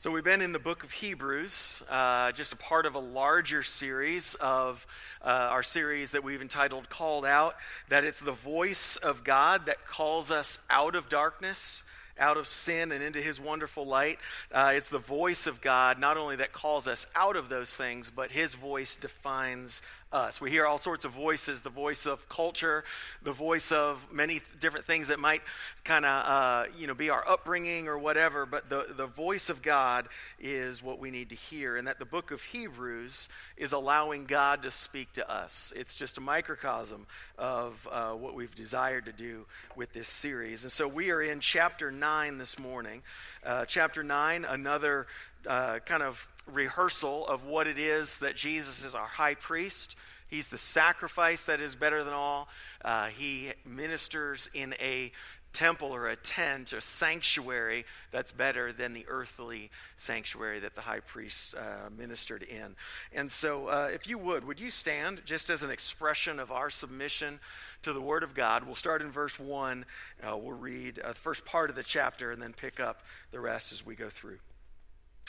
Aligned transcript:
So, 0.00 0.12
we've 0.12 0.22
been 0.22 0.42
in 0.42 0.52
the 0.52 0.60
book 0.60 0.84
of 0.84 0.92
Hebrews, 0.92 1.82
uh, 1.90 2.30
just 2.30 2.52
a 2.52 2.56
part 2.56 2.86
of 2.86 2.94
a 2.94 3.00
larger 3.00 3.64
series 3.64 4.36
of 4.36 4.86
uh, 5.20 5.24
our 5.24 5.64
series 5.64 6.12
that 6.12 6.22
we've 6.22 6.40
entitled 6.40 6.88
Called 6.88 7.24
Out, 7.24 7.56
that 7.88 8.04
it's 8.04 8.20
the 8.20 8.30
voice 8.30 8.96
of 8.96 9.24
God 9.24 9.66
that 9.66 9.88
calls 9.88 10.30
us 10.30 10.60
out 10.70 10.94
of 10.94 11.08
darkness, 11.08 11.82
out 12.16 12.36
of 12.36 12.46
sin, 12.46 12.92
and 12.92 13.02
into 13.02 13.20
his 13.20 13.40
wonderful 13.40 13.88
light. 13.88 14.20
Uh, 14.52 14.74
it's 14.76 14.88
the 14.88 15.00
voice 15.00 15.48
of 15.48 15.60
God, 15.60 15.98
not 15.98 16.16
only 16.16 16.36
that 16.36 16.52
calls 16.52 16.86
us 16.86 17.04
out 17.16 17.34
of 17.34 17.48
those 17.48 17.74
things, 17.74 18.08
but 18.08 18.30
his 18.30 18.54
voice 18.54 18.94
defines 18.94 19.82
us. 20.12 20.40
We 20.40 20.50
hear 20.50 20.66
all 20.66 20.78
sorts 20.78 21.04
of 21.04 21.12
voices 21.12 21.60
the 21.60 21.70
voice 21.70 22.06
of 22.06 22.28
culture, 22.28 22.84
the 23.22 23.32
voice 23.32 23.72
of 23.72 24.04
many 24.10 24.40
different 24.58 24.86
things 24.86 25.08
that 25.08 25.18
might 25.18 25.42
kind 25.84 26.04
of 26.04 26.26
uh, 26.26 26.64
you 26.78 26.86
know, 26.86 26.94
be 26.94 27.10
our 27.10 27.26
upbringing 27.28 27.88
or 27.88 27.98
whatever, 27.98 28.46
but 28.46 28.70
the, 28.70 28.86
the 28.96 29.06
voice 29.06 29.50
of 29.50 29.60
God 29.60 30.08
is 30.40 30.82
what 30.82 30.98
we 30.98 31.10
need 31.10 31.28
to 31.30 31.34
hear. 31.34 31.76
And 31.76 31.86
that 31.88 31.98
the 31.98 32.06
book 32.06 32.30
of 32.30 32.42
Hebrews 32.42 33.28
is 33.56 33.72
allowing 33.72 34.24
God 34.24 34.62
to 34.62 34.70
speak 34.70 35.12
to 35.14 35.30
us. 35.30 35.72
It's 35.76 35.94
just 35.94 36.16
a 36.16 36.22
microcosm 36.22 37.06
of 37.36 37.86
uh, 37.90 38.12
what 38.12 38.34
we've 38.34 38.54
desired 38.54 39.06
to 39.06 39.12
do 39.12 39.44
with 39.76 39.92
this 39.92 40.08
series. 40.08 40.62
And 40.62 40.72
so 40.72 40.88
we 40.88 41.10
are 41.10 41.20
in 41.20 41.40
chapter 41.40 41.90
9 41.90 42.38
this 42.38 42.58
morning. 42.58 43.02
Uh, 43.44 43.66
chapter 43.66 44.02
9, 44.02 44.44
another 44.44 45.06
uh, 45.46 45.78
kind 45.80 46.02
of 46.02 46.26
rehearsal 46.52 47.26
of 47.26 47.44
what 47.44 47.66
it 47.66 47.78
is 47.78 48.18
that 48.18 48.36
Jesus 48.36 48.84
is 48.84 48.94
our 48.94 49.06
high 49.06 49.34
priest. 49.34 49.96
He's 50.28 50.48
the 50.48 50.58
sacrifice 50.58 51.44
that 51.44 51.60
is 51.60 51.74
better 51.74 52.04
than 52.04 52.12
all. 52.12 52.48
Uh, 52.84 53.06
he 53.06 53.52
ministers 53.64 54.50
in 54.52 54.74
a 54.80 55.10
temple 55.52 55.94
or 55.94 56.08
a 56.08 56.16
tent, 56.16 56.72
a 56.72 56.80
sanctuary 56.80 57.84
that's 58.10 58.32
better 58.32 58.72
than 58.72 58.92
the 58.92 59.04
earthly 59.08 59.70
sanctuary 59.96 60.60
that 60.60 60.74
the 60.74 60.80
high 60.80 61.00
priest 61.00 61.54
uh, 61.54 61.88
ministered 61.96 62.42
in. 62.42 62.76
And 63.12 63.30
so, 63.30 63.68
uh, 63.68 63.88
if 63.92 64.06
you 64.06 64.18
would, 64.18 64.44
would 64.44 64.60
you 64.60 64.70
stand 64.70 65.22
just 65.24 65.50
as 65.50 65.62
an 65.62 65.70
expression 65.70 66.38
of 66.38 66.52
our 66.52 66.70
submission 66.70 67.40
to 67.82 67.92
the 67.92 68.00
Word 68.00 68.22
of 68.22 68.34
God? 68.34 68.64
We'll 68.64 68.76
start 68.76 69.02
in 69.02 69.10
verse 69.10 69.38
1. 69.38 69.84
Uh, 70.22 70.36
we'll 70.36 70.52
read 70.52 70.98
uh, 70.98 71.08
the 71.08 71.14
first 71.14 71.44
part 71.44 71.70
of 71.70 71.76
the 71.76 71.82
chapter 71.82 72.30
and 72.30 72.40
then 72.40 72.52
pick 72.52 72.78
up 72.78 73.02
the 73.30 73.40
rest 73.40 73.72
as 73.72 73.84
we 73.84 73.94
go 73.94 74.10
through. 74.10 74.38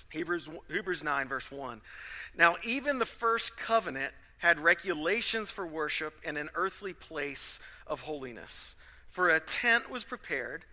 Hebrews, 0.09 0.50
Hebrews 0.69 1.03
9, 1.03 1.28
verse 1.28 1.52
1. 1.52 1.81
Now, 2.38 2.55
even 2.64 3.00
the 3.00 3.05
first 3.05 3.58
covenant 3.58 4.14
had 4.38 4.59
regulations 4.59 5.52
for 5.52 5.66
worship 5.67 6.14
in 6.23 6.38
an 6.38 6.50
earthly 6.56 6.94
place 6.94 7.59
of 7.86 8.02
holiness. 8.02 8.75
For 9.09 9.30
a 9.30 9.39
tent 9.39 9.89
was 9.89 10.03
prepared, 10.03 10.66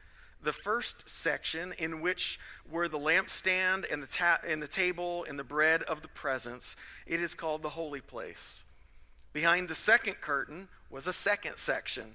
the 0.42 0.52
first 0.52 1.08
section 1.08 1.72
in 1.78 2.00
which 2.00 2.38
were 2.70 2.88
the 2.88 2.98
lampstand 2.98 3.84
and 3.90 4.02
the, 4.02 4.06
ta- 4.06 4.40
and 4.46 4.62
the 4.62 4.68
table 4.68 5.24
and 5.28 5.38
the 5.38 5.44
bread 5.44 5.82
of 5.82 6.02
the 6.02 6.08
presence. 6.08 6.76
It 7.06 7.20
is 7.20 7.34
called 7.34 7.62
the 7.62 7.70
holy 7.70 8.00
place. 8.00 8.64
Behind 9.32 9.68
the 9.68 9.74
second 9.74 10.20
curtain 10.20 10.68
was 10.88 11.08
a 11.08 11.12
second 11.12 11.56
section 11.56 12.14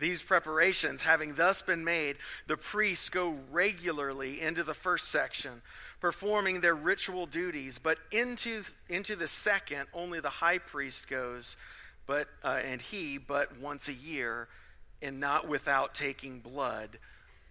These 0.00 0.22
preparations 0.22 1.02
having 1.02 1.34
thus 1.34 1.60
been 1.60 1.84
made, 1.84 2.16
the 2.46 2.56
priests 2.56 3.10
go 3.10 3.36
regularly 3.50 4.40
into 4.40 4.64
the 4.64 4.74
first 4.74 5.10
section, 5.10 5.60
performing 6.00 6.60
their 6.60 6.74
ritual 6.74 7.26
duties, 7.26 7.78
but 7.78 7.98
into, 8.10 8.62
into 8.88 9.14
the 9.14 9.28
second, 9.28 9.86
only 9.92 10.18
the 10.18 10.30
high 10.30 10.56
priest 10.56 11.06
goes, 11.06 11.58
but, 12.06 12.28
uh, 12.42 12.60
and 12.64 12.80
he 12.80 13.18
but 13.18 13.58
once 13.60 13.88
a 13.88 13.92
year, 13.92 14.48
and 15.02 15.20
not 15.20 15.46
without 15.46 15.94
taking 15.94 16.40
blood, 16.40 16.98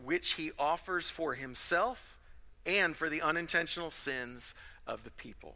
which 0.03 0.34
he 0.34 0.52
offers 0.57 1.07
for 1.07 1.35
himself 1.35 2.18
and 2.66 2.96
for 2.96 3.09
the 3.09 3.22
unintentional 3.22 3.91
sins 3.91 4.56
of 4.88 5.03
the 5.03 5.12
people. 5.12 5.56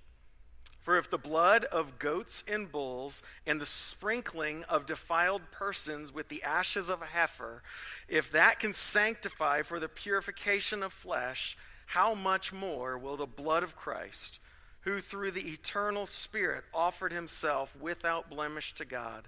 For 0.81 0.97
if 0.97 1.09
the 1.09 1.17
blood 1.17 1.63
of 1.65 1.99
goats 1.99 2.43
and 2.47 2.71
bulls 2.71 3.21
and 3.45 3.61
the 3.61 3.67
sprinkling 3.67 4.63
of 4.63 4.87
defiled 4.87 5.43
persons 5.51 6.11
with 6.11 6.27
the 6.29 6.41
ashes 6.41 6.89
of 6.89 7.01
a 7.03 7.05
heifer, 7.05 7.61
if 8.07 8.31
that 8.31 8.59
can 8.59 8.73
sanctify 8.73 9.61
for 9.61 9.79
the 9.79 9.87
purification 9.87 10.81
of 10.81 10.91
flesh, 10.91 11.55
how 11.85 12.15
much 12.15 12.51
more 12.51 12.97
will 12.97 13.15
the 13.15 13.27
blood 13.27 13.61
of 13.61 13.75
Christ, 13.75 14.39
who 14.81 14.99
through 14.99 15.31
the 15.31 15.51
eternal 15.51 16.07
Spirit 16.07 16.63
offered 16.73 17.13
himself 17.13 17.75
without 17.79 18.29
blemish 18.29 18.73
to 18.75 18.85
God, 18.85 19.27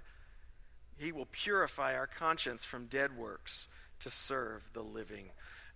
he 0.96 1.12
will 1.12 1.28
purify 1.30 1.94
our 1.94 2.08
conscience 2.08 2.64
from 2.64 2.86
dead 2.86 3.16
works 3.16 3.68
to 4.00 4.10
serve 4.10 4.62
the 4.72 4.82
living 4.82 5.26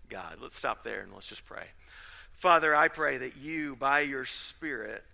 God. 0.09 0.39
Let's 0.41 0.57
stop 0.57 0.83
there 0.83 1.03
and 1.03 1.13
let's 1.13 1.29
just 1.29 1.45
pray. 1.45 1.67
Father, 2.33 2.75
I 2.75 2.89
pray 2.89 3.19
that 3.19 3.37
you, 3.37 3.77
by 3.77 4.01
your 4.01 4.25
Spirit, 4.25 5.05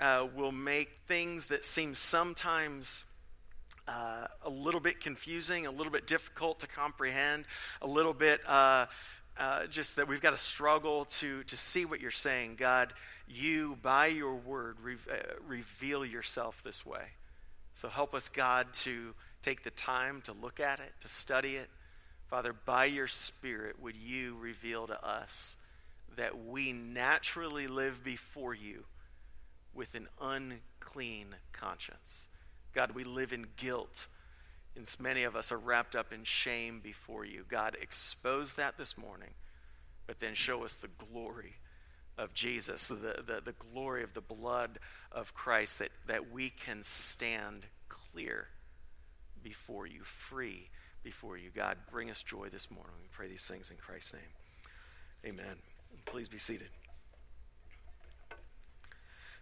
uh, 0.00 0.26
will 0.34 0.52
make 0.52 0.90
things 1.06 1.46
that 1.46 1.64
seem 1.64 1.94
sometimes 1.94 3.04
uh, 3.86 4.26
a 4.44 4.50
little 4.50 4.80
bit 4.80 5.00
confusing, 5.00 5.66
a 5.66 5.70
little 5.70 5.92
bit 5.92 6.06
difficult 6.06 6.60
to 6.60 6.66
comprehend, 6.66 7.44
a 7.82 7.86
little 7.86 8.12
bit 8.12 8.40
uh, 8.46 8.86
uh, 9.38 9.66
just 9.66 9.96
that 9.96 10.08
we've 10.08 10.20
got 10.20 10.32
to 10.32 10.38
struggle 10.38 11.06
to, 11.06 11.42
to 11.44 11.56
see 11.56 11.84
what 11.84 12.00
you're 12.00 12.10
saying. 12.10 12.56
God, 12.58 12.92
you, 13.26 13.78
by 13.82 14.06
your 14.06 14.34
word, 14.34 14.76
re- 14.82 14.96
uh, 15.10 15.16
reveal 15.46 16.04
yourself 16.04 16.62
this 16.62 16.84
way. 16.84 17.04
So 17.74 17.88
help 17.88 18.14
us, 18.14 18.28
God, 18.28 18.72
to 18.74 19.14
take 19.42 19.62
the 19.62 19.70
time 19.70 20.20
to 20.22 20.32
look 20.32 20.60
at 20.60 20.80
it, 20.80 20.92
to 21.00 21.08
study 21.08 21.56
it. 21.56 21.68
Father, 22.26 22.52
by 22.52 22.86
your 22.86 23.06
Spirit, 23.06 23.80
would 23.80 23.96
you 23.96 24.36
reveal 24.40 24.86
to 24.88 25.06
us 25.06 25.56
that 26.16 26.46
we 26.46 26.72
naturally 26.72 27.68
live 27.68 28.02
before 28.04 28.54
you 28.54 28.84
with 29.78 29.94
an 29.94 30.08
unclean 30.20 31.28
conscience. 31.52 32.28
God, 32.74 32.90
we 32.96 33.04
live 33.04 33.32
in 33.32 33.46
guilt, 33.56 34.08
and 34.76 34.84
many 34.98 35.22
of 35.22 35.36
us 35.36 35.52
are 35.52 35.56
wrapped 35.56 35.94
up 35.94 36.12
in 36.12 36.24
shame 36.24 36.80
before 36.82 37.24
you. 37.24 37.44
God, 37.48 37.76
expose 37.80 38.54
that 38.54 38.76
this 38.76 38.98
morning, 38.98 39.30
but 40.08 40.18
then 40.18 40.34
show 40.34 40.64
us 40.64 40.74
the 40.74 40.90
glory 41.12 41.54
of 42.18 42.34
Jesus, 42.34 42.88
the, 42.88 43.22
the, 43.24 43.40
the 43.44 43.54
glory 43.72 44.02
of 44.02 44.12
the 44.14 44.20
blood 44.20 44.80
of 45.12 45.32
Christ, 45.32 45.78
that, 45.78 45.90
that 46.08 46.32
we 46.32 46.50
can 46.50 46.82
stand 46.82 47.64
clear 47.88 48.48
before 49.44 49.86
you, 49.86 50.00
free 50.02 50.68
before 51.04 51.38
you. 51.38 51.50
God, 51.54 51.76
bring 51.92 52.10
us 52.10 52.20
joy 52.24 52.48
this 52.48 52.68
morning. 52.68 52.92
We 53.00 53.06
pray 53.12 53.28
these 53.28 53.44
things 53.44 53.70
in 53.70 53.76
Christ's 53.76 54.14
name. 54.14 55.32
Amen. 55.34 55.56
Please 56.04 56.28
be 56.28 56.38
seated. 56.38 56.68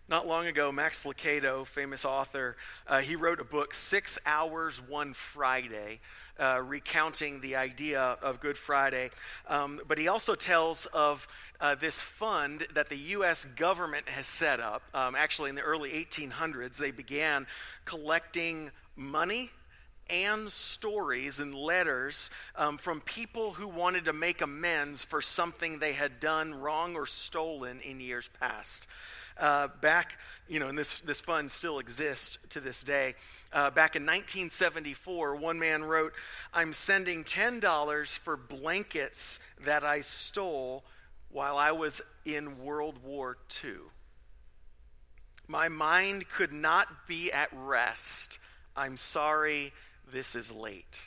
Not 0.08 0.28
long 0.28 0.46
ago, 0.46 0.70
Max 0.70 1.02
Lucado, 1.02 1.66
famous 1.66 2.04
author, 2.04 2.56
uh, 2.86 3.00
he 3.00 3.16
wrote 3.16 3.40
a 3.40 3.44
book, 3.44 3.74
Six 3.74 4.20
Hours 4.24 4.80
One 4.80 5.14
Friday, 5.14 5.98
uh, 6.38 6.62
recounting 6.64 7.40
the 7.40 7.56
idea 7.56 8.00
of 8.00 8.38
Good 8.38 8.56
Friday. 8.56 9.10
Um, 9.48 9.80
but 9.88 9.98
he 9.98 10.06
also 10.06 10.36
tells 10.36 10.86
of 10.86 11.26
uh, 11.60 11.74
this 11.74 12.00
fund 12.00 12.68
that 12.74 12.88
the 12.88 12.96
U.S. 12.96 13.46
government 13.56 14.08
has 14.08 14.28
set 14.28 14.60
up. 14.60 14.82
Um, 14.94 15.16
actually, 15.16 15.50
in 15.50 15.56
the 15.56 15.62
early 15.62 15.90
1800s, 15.90 16.76
they 16.76 16.92
began 16.92 17.48
collecting 17.84 18.70
money 18.94 19.50
and 20.08 20.52
stories 20.52 21.40
and 21.40 21.52
letters 21.52 22.30
um, 22.54 22.78
from 22.78 23.00
people 23.00 23.54
who 23.54 23.66
wanted 23.66 24.04
to 24.04 24.12
make 24.12 24.40
amends 24.40 25.02
for 25.02 25.20
something 25.20 25.80
they 25.80 25.94
had 25.94 26.20
done 26.20 26.54
wrong 26.54 26.94
or 26.94 27.06
stolen 27.06 27.80
in 27.80 27.98
years 27.98 28.30
past. 28.38 28.86
Uh, 29.38 29.68
back, 29.82 30.18
you 30.48 30.58
know, 30.58 30.68
and 30.68 30.78
this, 30.78 31.00
this 31.00 31.20
fund 31.20 31.50
still 31.50 31.78
exists 31.78 32.38
to 32.50 32.60
this 32.60 32.82
day. 32.82 33.14
Uh, 33.52 33.70
back 33.70 33.94
in 33.94 34.02
1974, 34.02 35.36
one 35.36 35.58
man 35.58 35.84
wrote, 35.84 36.12
I'm 36.54 36.72
sending 36.72 37.22
$10 37.22 38.18
for 38.18 38.36
blankets 38.36 39.38
that 39.64 39.84
I 39.84 40.00
stole 40.00 40.84
while 41.30 41.58
I 41.58 41.72
was 41.72 42.00
in 42.24 42.64
World 42.64 42.96
War 43.04 43.36
II. 43.62 43.72
My 45.48 45.68
mind 45.68 46.28
could 46.28 46.52
not 46.52 46.88
be 47.06 47.30
at 47.30 47.50
rest. 47.52 48.38
I'm 48.74 48.96
sorry 48.96 49.72
this 50.12 50.34
is 50.34 50.50
late. 50.50 51.02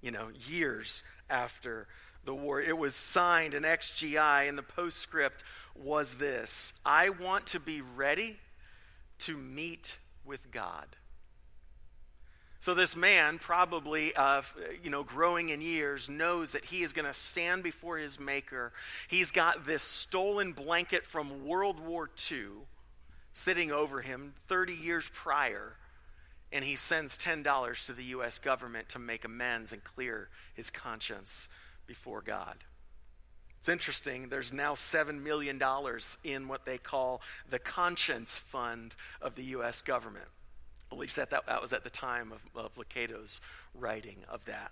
You 0.00 0.10
know, 0.10 0.28
years 0.46 1.02
after 1.28 1.86
the 2.24 2.34
war. 2.34 2.60
It 2.60 2.76
was 2.76 2.94
signed 2.94 3.54
in 3.54 3.62
XGI, 3.62 4.48
and 4.48 4.56
the 4.56 4.62
postscript 4.62 5.44
was 5.74 6.14
this 6.14 6.72
I 6.84 7.10
want 7.10 7.46
to 7.48 7.60
be 7.60 7.80
ready 7.80 8.36
to 9.20 9.36
meet 9.36 9.96
with 10.24 10.50
God. 10.50 10.86
So 12.60 12.74
this 12.74 12.94
man, 12.94 13.38
probably 13.38 14.14
uh, 14.14 14.42
you 14.82 14.90
know, 14.90 15.02
growing 15.02 15.48
in 15.48 15.62
years, 15.62 16.10
knows 16.10 16.52
that 16.52 16.66
he 16.66 16.82
is 16.82 16.92
going 16.92 17.06
to 17.06 17.14
stand 17.14 17.62
before 17.62 17.96
his 17.96 18.20
Maker. 18.20 18.72
He's 19.08 19.30
got 19.30 19.64
this 19.64 19.82
stolen 19.82 20.52
blanket 20.52 21.06
from 21.06 21.46
World 21.46 21.80
War 21.80 22.10
II 22.30 22.48
sitting 23.32 23.72
over 23.72 24.02
him 24.02 24.34
30 24.48 24.74
years 24.74 25.10
prior, 25.14 25.72
and 26.52 26.62
he 26.62 26.76
sends 26.76 27.16
$10 27.16 27.86
to 27.86 27.92
the 27.94 28.04
U.S. 28.04 28.38
government 28.38 28.90
to 28.90 28.98
make 28.98 29.24
amends 29.24 29.72
and 29.72 29.82
clear 29.82 30.28
his 30.52 30.68
conscience 30.68 31.48
before 31.90 32.22
God. 32.22 32.54
It's 33.58 33.68
interesting, 33.68 34.28
there's 34.28 34.52
now 34.52 34.74
$7 34.74 35.20
million 35.20 35.60
in 36.22 36.46
what 36.46 36.64
they 36.64 36.78
call 36.78 37.20
the 37.50 37.58
conscience 37.58 38.38
fund 38.38 38.94
of 39.20 39.34
the 39.34 39.42
U.S. 39.56 39.82
government. 39.82 40.28
At 40.92 40.98
least 40.98 41.16
that, 41.16 41.30
that, 41.30 41.46
that 41.46 41.60
was 41.60 41.72
at 41.72 41.82
the 41.82 41.90
time 41.90 42.30
of, 42.30 42.64
of 42.64 42.78
Lucado's 42.78 43.40
writing 43.74 44.18
of 44.28 44.44
that. 44.44 44.70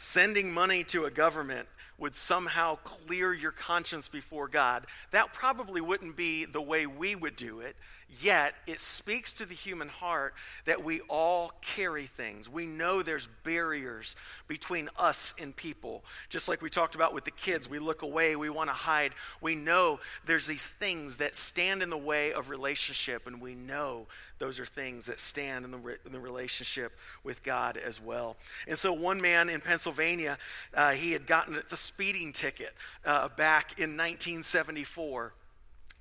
Sending 0.00 0.52
money 0.52 0.84
to 0.84 1.06
a 1.06 1.10
government 1.10 1.66
would 1.98 2.14
somehow 2.14 2.76
clear 2.84 3.34
your 3.34 3.50
conscience 3.50 4.06
before 4.06 4.46
God. 4.46 4.86
That 5.10 5.32
probably 5.32 5.80
wouldn't 5.80 6.16
be 6.16 6.44
the 6.44 6.62
way 6.62 6.86
we 6.86 7.16
would 7.16 7.34
do 7.34 7.58
it. 7.58 7.74
Yet, 8.20 8.54
it 8.68 8.78
speaks 8.78 9.32
to 9.34 9.44
the 9.44 9.56
human 9.56 9.88
heart 9.88 10.34
that 10.66 10.84
we 10.84 11.00
all 11.08 11.52
carry 11.60 12.06
things. 12.06 12.48
We 12.48 12.64
know 12.64 13.02
there's 13.02 13.28
barriers 13.42 14.14
between 14.46 14.88
us 14.96 15.34
and 15.40 15.54
people. 15.54 16.04
Just 16.28 16.48
like 16.48 16.62
we 16.62 16.70
talked 16.70 16.94
about 16.94 17.12
with 17.12 17.24
the 17.24 17.32
kids, 17.32 17.68
we 17.68 17.80
look 17.80 18.02
away, 18.02 18.36
we 18.36 18.50
want 18.50 18.70
to 18.70 18.74
hide. 18.74 19.14
We 19.40 19.56
know 19.56 19.98
there's 20.24 20.46
these 20.46 20.64
things 20.64 21.16
that 21.16 21.34
stand 21.34 21.82
in 21.82 21.90
the 21.90 21.98
way 21.98 22.32
of 22.32 22.50
relationship, 22.50 23.26
and 23.26 23.40
we 23.40 23.56
know 23.56 24.06
those 24.38 24.60
are 24.60 24.66
things 24.66 25.06
that 25.06 25.20
stand 25.20 25.64
in 25.64 25.70
the, 25.70 25.78
re- 25.78 25.96
in 26.06 26.12
the 26.12 26.20
relationship 26.20 26.96
with 27.24 27.42
God 27.42 27.76
as 27.76 28.00
well. 28.00 28.36
And 28.66 28.78
so, 28.78 28.92
one 28.92 29.20
man 29.20 29.48
in 29.48 29.60
Pennsylvania, 29.60 30.38
uh, 30.74 30.92
he 30.92 31.12
had 31.12 31.26
gotten 31.26 31.60
a 31.70 31.76
speeding 31.76 32.32
ticket 32.32 32.74
uh, 33.04 33.28
back 33.36 33.78
in 33.78 33.96
1974 33.96 35.32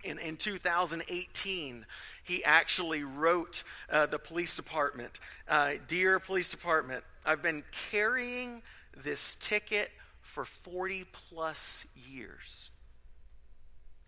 in, 0.03 0.19
in 0.19 0.37
2018, 0.37 1.85
he 2.23 2.43
actually 2.43 3.03
wrote 3.03 3.63
uh, 3.89 4.05
the 4.05 4.19
police 4.19 4.55
department 4.55 5.19
uh, 5.47 5.73
Dear 5.87 6.19
police 6.19 6.49
department, 6.49 7.03
I've 7.25 7.41
been 7.41 7.63
carrying 7.91 8.61
this 9.03 9.35
ticket 9.35 9.91
for 10.21 10.45
40 10.45 11.05
plus 11.29 11.85
years. 12.09 12.69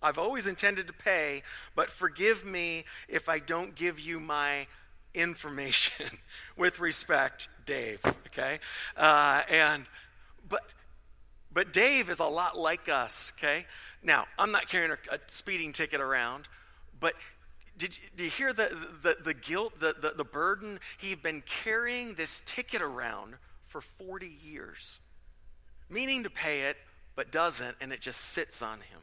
I've 0.02 0.18
always 0.18 0.48
intended 0.48 0.88
to 0.88 0.94
pay, 0.94 1.44
but 1.76 1.90
forgive 1.90 2.46
me 2.46 2.86
if 3.08 3.28
I 3.28 3.40
don't 3.40 3.76
give 3.76 4.00
you 4.00 4.20
my 4.20 4.68
information. 5.14 6.20
With 6.58 6.80
respect, 6.80 7.48
Dave. 7.66 8.00
Okay, 8.28 8.60
uh, 8.98 9.44
and 9.50 9.86
but 10.48 10.62
but 11.52 11.74
Dave 11.74 12.10
is 12.10 12.20
a 12.20 12.26
lot 12.26 12.58
like 12.58 12.90
us. 12.90 13.34
Okay, 13.38 13.66
now, 14.04 14.26
I'm 14.38 14.52
not 14.52 14.70
carrying 14.70 14.92
a, 14.92 15.16
a 15.16 15.20
speeding 15.28 15.74
ticket 15.74 16.00
around, 16.00 16.48
but 17.00 17.14
did 17.78 17.98
you, 17.98 18.26
you 18.26 18.30
hear 18.30 18.54
the, 18.54 18.76
the, 19.02 19.18
the 19.24 19.34
guilt, 19.34 19.80
the, 19.80 19.96
the, 20.00 20.14
the 20.16 20.24
burden? 20.24 20.80
He's 20.98 21.18
been 21.18 21.44
carrying 21.64 22.14
this 22.14 22.42
ticket 22.46 22.82
around 22.82 23.36
for 23.68 23.82
40 23.82 24.38
years, 24.44 25.00
meaning 25.90 26.24
to 26.24 26.30
pay 26.30 26.62
it, 26.64 26.78
but 27.16 27.32
doesn't, 27.32 27.76
and 27.82 27.92
it 27.92 28.02
just 28.02 28.22
sits 28.22 28.62
on 28.62 28.80
him. 28.80 29.00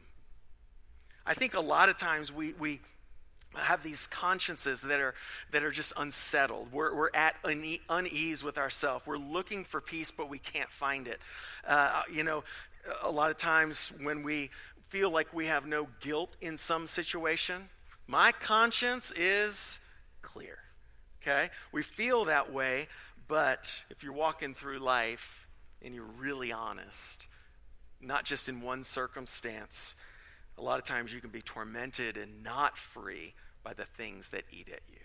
I 1.27 1.33
think 1.33 1.55
a 1.55 1.59
lot 1.59 1.89
of 1.89 1.97
times 1.97 2.31
we, 2.31 2.53
we 2.53 2.79
have 3.53 3.83
these 3.83 4.07
consciences 4.07 4.81
that 4.81 5.01
are, 5.01 5.13
that 5.51 5.61
are 5.61 5.71
just 5.71 5.91
unsettled. 5.97 6.71
We're, 6.71 6.95
we're 6.95 7.09
at 7.13 7.35
unease 7.43 8.43
with 8.45 8.57
ourselves. 8.57 9.05
We're 9.05 9.17
looking 9.17 9.65
for 9.65 9.81
peace, 9.81 10.09
but 10.09 10.29
we 10.29 10.39
can't 10.39 10.71
find 10.71 11.05
it. 11.05 11.19
Uh, 11.67 12.03
you 12.09 12.23
know, 12.23 12.45
a 13.03 13.11
lot 13.11 13.29
of 13.29 13.35
times 13.35 13.91
when 14.01 14.23
we 14.23 14.51
feel 14.87 15.09
like 15.09 15.33
we 15.33 15.47
have 15.47 15.65
no 15.65 15.89
guilt 15.99 16.33
in 16.39 16.57
some 16.57 16.87
situation, 16.87 17.67
my 18.07 18.31
conscience 18.31 19.11
is 19.11 19.81
clear. 20.21 20.59
Okay? 21.21 21.49
We 21.73 21.83
feel 21.83 22.25
that 22.25 22.53
way, 22.53 22.87
but 23.27 23.83
if 23.89 24.01
you're 24.01 24.13
walking 24.13 24.53
through 24.53 24.79
life 24.79 25.45
and 25.83 25.93
you're 25.93 26.05
really 26.05 26.53
honest, 26.53 27.27
not 27.99 28.23
just 28.23 28.47
in 28.47 28.61
one 28.61 28.85
circumstance, 28.85 29.95
a 30.57 30.61
lot 30.61 30.79
of 30.79 30.85
times 30.85 31.13
you 31.13 31.21
can 31.21 31.29
be 31.29 31.41
tormented 31.41 32.17
and 32.17 32.43
not 32.43 32.77
free 32.77 33.33
by 33.63 33.73
the 33.73 33.85
things 33.85 34.29
that 34.29 34.43
eat 34.51 34.69
at 34.71 34.81
you. 34.89 34.99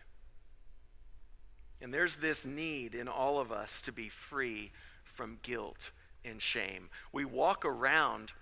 And 1.80 1.92
there's 1.92 2.16
this 2.16 2.46
need 2.46 2.94
in 2.94 3.08
all 3.08 3.40
of 3.40 3.50
us 3.50 3.80
to 3.82 3.92
be 3.92 4.08
free 4.08 4.70
from 5.04 5.38
guilt 5.42 5.90
and 6.24 6.40
shame. 6.40 6.88
We 7.12 7.24
walk 7.24 7.64
around 7.64 8.32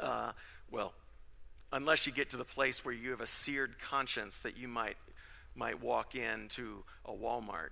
uh, 0.00 0.32
well, 0.70 0.92
unless 1.72 2.06
you 2.06 2.12
get 2.12 2.30
to 2.30 2.36
the 2.36 2.44
place 2.44 2.84
where 2.84 2.94
you 2.94 3.10
have 3.10 3.20
a 3.20 3.26
seared 3.26 3.78
conscience 3.80 4.38
that 4.38 4.56
you 4.56 4.68
might 4.68 4.96
might 5.54 5.82
walk 5.82 6.14
into 6.14 6.84
a 7.04 7.10
Walmart 7.10 7.70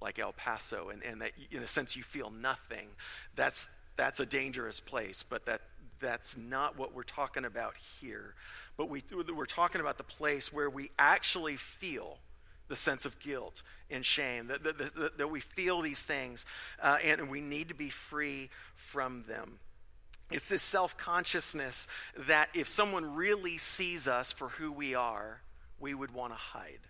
like 0.00 0.18
El 0.18 0.32
Paso 0.32 0.88
and, 0.88 1.02
and 1.02 1.20
that 1.20 1.32
in 1.50 1.62
a 1.62 1.68
sense 1.68 1.96
you 1.96 2.02
feel 2.02 2.30
nothing. 2.30 2.88
That's 3.34 3.68
that's 3.96 4.20
a 4.20 4.26
dangerous 4.26 4.80
place, 4.80 5.24
but 5.28 5.46
that 5.46 5.62
that's 6.00 6.36
not 6.36 6.78
what 6.78 6.94
we're 6.94 7.02
talking 7.02 7.44
about 7.44 7.74
here. 8.00 8.34
But 8.76 8.90
we, 8.90 9.02
we're 9.34 9.46
talking 9.46 9.80
about 9.80 9.98
the 9.98 10.04
place 10.04 10.52
where 10.52 10.68
we 10.68 10.90
actually 10.98 11.56
feel 11.56 12.18
the 12.68 12.76
sense 12.76 13.04
of 13.04 13.18
guilt 13.20 13.62
and 13.90 14.04
shame, 14.04 14.48
that, 14.48 14.62
that, 14.64 14.78
that, 14.78 15.18
that 15.18 15.30
we 15.30 15.40
feel 15.40 15.82
these 15.82 16.02
things, 16.02 16.44
uh, 16.82 16.98
and 17.02 17.30
we 17.30 17.40
need 17.40 17.68
to 17.68 17.74
be 17.74 17.90
free 17.90 18.50
from 18.74 19.24
them. 19.28 19.58
It's 20.30 20.48
this 20.48 20.62
self 20.62 20.96
consciousness 20.96 21.86
that 22.26 22.48
if 22.54 22.68
someone 22.68 23.14
really 23.14 23.58
sees 23.58 24.08
us 24.08 24.32
for 24.32 24.48
who 24.48 24.72
we 24.72 24.94
are, 24.94 25.40
we 25.78 25.94
would 25.94 26.12
want 26.12 26.32
to 26.32 26.36
hide. 26.36 26.80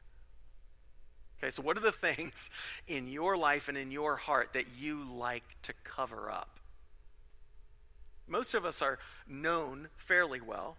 Okay, 1.39 1.51
so 1.51 1.63
what 1.63 1.77
are 1.77 1.81
the 1.81 1.93
things 2.17 2.51
in 2.89 3.09
your 3.09 3.37
life 3.37 3.69
and 3.69 3.77
in 3.77 3.91
your 3.91 4.17
heart 4.17 4.55
that 4.55 4.65
you 4.79 5.05
like 5.13 5.45
to 5.63 5.75
cover 5.85 6.31
up? 6.31 6.49
Most 8.29 8.55
of 8.55 8.65
us 8.65 8.83
are 8.83 8.99
known 9.29 9.89
fairly 9.97 10.41
well, 10.41 10.77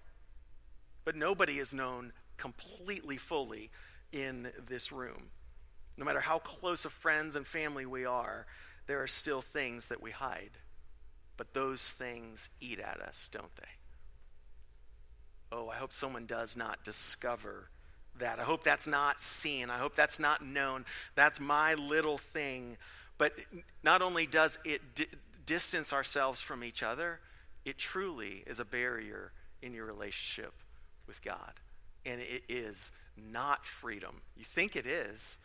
but 1.05 1.15
nobody 1.15 1.59
is 1.59 1.73
known 1.73 2.11
completely 2.37 3.17
fully 3.17 3.71
in 4.11 4.51
this 4.67 4.91
room. 4.91 5.29
No 5.97 6.05
matter 6.05 6.19
how 6.19 6.39
close 6.39 6.85
of 6.85 6.91
friends 6.91 7.35
and 7.35 7.47
family 7.47 7.85
we 7.85 8.05
are, 8.05 8.45
there 8.85 9.01
are 9.01 9.07
still 9.07 9.41
things 9.41 9.87
that 9.87 10.01
we 10.01 10.11
hide. 10.11 10.51
But 11.37 11.53
those 11.53 11.91
things 11.91 12.49
eat 12.59 12.79
at 12.79 12.99
us, 13.01 13.29
don't 13.31 13.55
they? 13.55 13.67
Oh, 15.51 15.69
I 15.69 15.75
hope 15.75 15.93
someone 15.93 16.25
does 16.25 16.57
not 16.57 16.83
discover 16.83 17.69
that. 18.19 18.39
I 18.39 18.43
hope 18.43 18.63
that's 18.63 18.87
not 18.87 19.21
seen. 19.21 19.69
I 19.69 19.77
hope 19.77 19.95
that's 19.95 20.19
not 20.19 20.43
known. 20.43 20.85
That's 21.15 21.39
my 21.39 21.75
little 21.75 22.17
thing. 22.17 22.77
But 23.17 23.33
not 23.83 24.01
only 24.01 24.25
does 24.25 24.57
it 24.65 24.81
di- 24.95 25.07
distance 25.45 25.93
ourselves 25.93 26.41
from 26.41 26.63
each 26.63 26.83
other, 26.83 27.19
it 27.67 27.77
truly 27.77 28.43
is 28.47 28.59
a 28.59 28.65
barrier 28.65 29.31
in 29.61 29.73
your 29.73 29.85
relationship 29.85 30.53
with 31.07 31.21
God. 31.21 31.53
and 32.05 32.21
it 32.21 32.43
is 32.47 32.93
not 33.17 33.65
freedom. 33.65 34.21
You 34.37 34.45
think 34.45 34.77
it 34.77 34.87
is. 34.87 35.39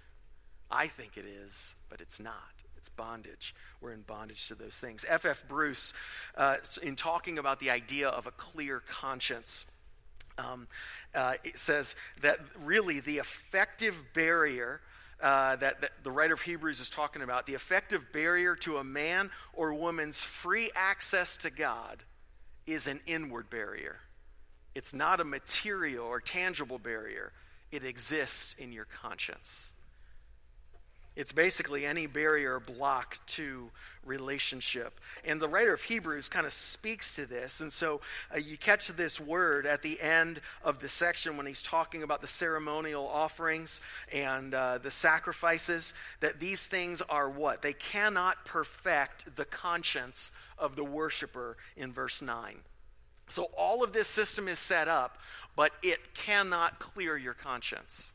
I 0.70 0.86
think 0.86 1.16
it 1.16 1.24
is, 1.24 1.74
but 1.88 2.00
it's 2.00 2.20
not. 2.20 2.52
It's 2.76 2.88
bondage. 2.88 3.52
We're 3.80 3.92
in 3.92 4.02
bondage 4.02 4.46
to 4.48 4.54
those 4.54 4.76
things. 4.76 5.04
F.F. 5.08 5.26
F. 5.26 5.48
Bruce, 5.48 5.92
uh, 6.36 6.58
in 6.82 6.94
talking 6.94 7.38
about 7.38 7.58
the 7.58 7.70
idea 7.70 8.08
of 8.08 8.28
a 8.28 8.30
clear 8.30 8.80
conscience, 8.88 9.64
um, 10.38 10.68
uh, 11.14 11.34
it 11.42 11.58
says 11.58 11.96
that 12.20 12.38
really 12.64 13.00
the 13.00 13.18
effective 13.18 14.00
barrier 14.14 14.80
uh, 15.20 15.56
that, 15.56 15.80
that, 15.80 15.92
the 16.02 16.10
writer 16.10 16.34
of 16.34 16.42
Hebrews 16.42 16.80
is 16.80 16.90
talking 16.90 17.22
about, 17.22 17.46
the 17.46 17.54
effective 17.54 18.12
barrier 18.12 18.56
to 18.56 18.78
a 18.78 18.84
man 18.84 19.30
or 19.52 19.72
woman's 19.74 20.20
free 20.20 20.70
access 20.76 21.36
to 21.38 21.50
God 21.50 22.02
is 22.66 22.86
an 22.86 23.00
inward 23.06 23.50
barrier. 23.50 23.98
It's 24.74 24.94
not 24.94 25.20
a 25.20 25.24
material 25.24 26.06
or 26.06 26.20
tangible 26.20 26.78
barrier, 26.78 27.32
it 27.70 27.84
exists 27.84 28.54
in 28.58 28.72
your 28.72 28.86
conscience. 28.86 29.72
It's 31.14 31.32
basically 31.32 31.84
any 31.84 32.06
barrier 32.06 32.58
block 32.58 33.18
to 33.28 33.70
relationship. 34.04 34.98
And 35.24 35.40
the 35.40 35.48
writer 35.48 35.74
of 35.74 35.82
Hebrews 35.82 36.28
kind 36.28 36.46
of 36.46 36.52
speaks 36.52 37.12
to 37.14 37.26
this. 37.26 37.60
And 37.60 37.72
so 37.72 38.00
uh, 38.34 38.38
you 38.38 38.56
catch 38.56 38.88
this 38.88 39.20
word 39.20 39.66
at 39.66 39.82
the 39.82 40.00
end 40.00 40.40
of 40.64 40.80
the 40.80 40.88
section 40.88 41.36
when 41.36 41.46
he's 41.46 41.62
talking 41.62 42.02
about 42.02 42.22
the 42.22 42.26
ceremonial 42.26 43.06
offerings 43.06 43.80
and 44.10 44.54
uh, 44.54 44.78
the 44.78 44.90
sacrifices, 44.90 45.92
that 46.20 46.40
these 46.40 46.62
things 46.62 47.02
are 47.02 47.28
what? 47.28 47.60
They 47.60 47.74
cannot 47.74 48.44
perfect 48.46 49.36
the 49.36 49.44
conscience 49.44 50.32
of 50.58 50.76
the 50.76 50.84
worshiper 50.84 51.58
in 51.76 51.92
verse 51.92 52.22
9. 52.22 52.56
So 53.28 53.44
all 53.56 53.84
of 53.84 53.92
this 53.92 54.08
system 54.08 54.48
is 54.48 54.58
set 54.58 54.88
up, 54.88 55.18
but 55.56 55.72
it 55.82 56.14
cannot 56.14 56.80
clear 56.80 57.16
your 57.16 57.34
conscience. 57.34 58.14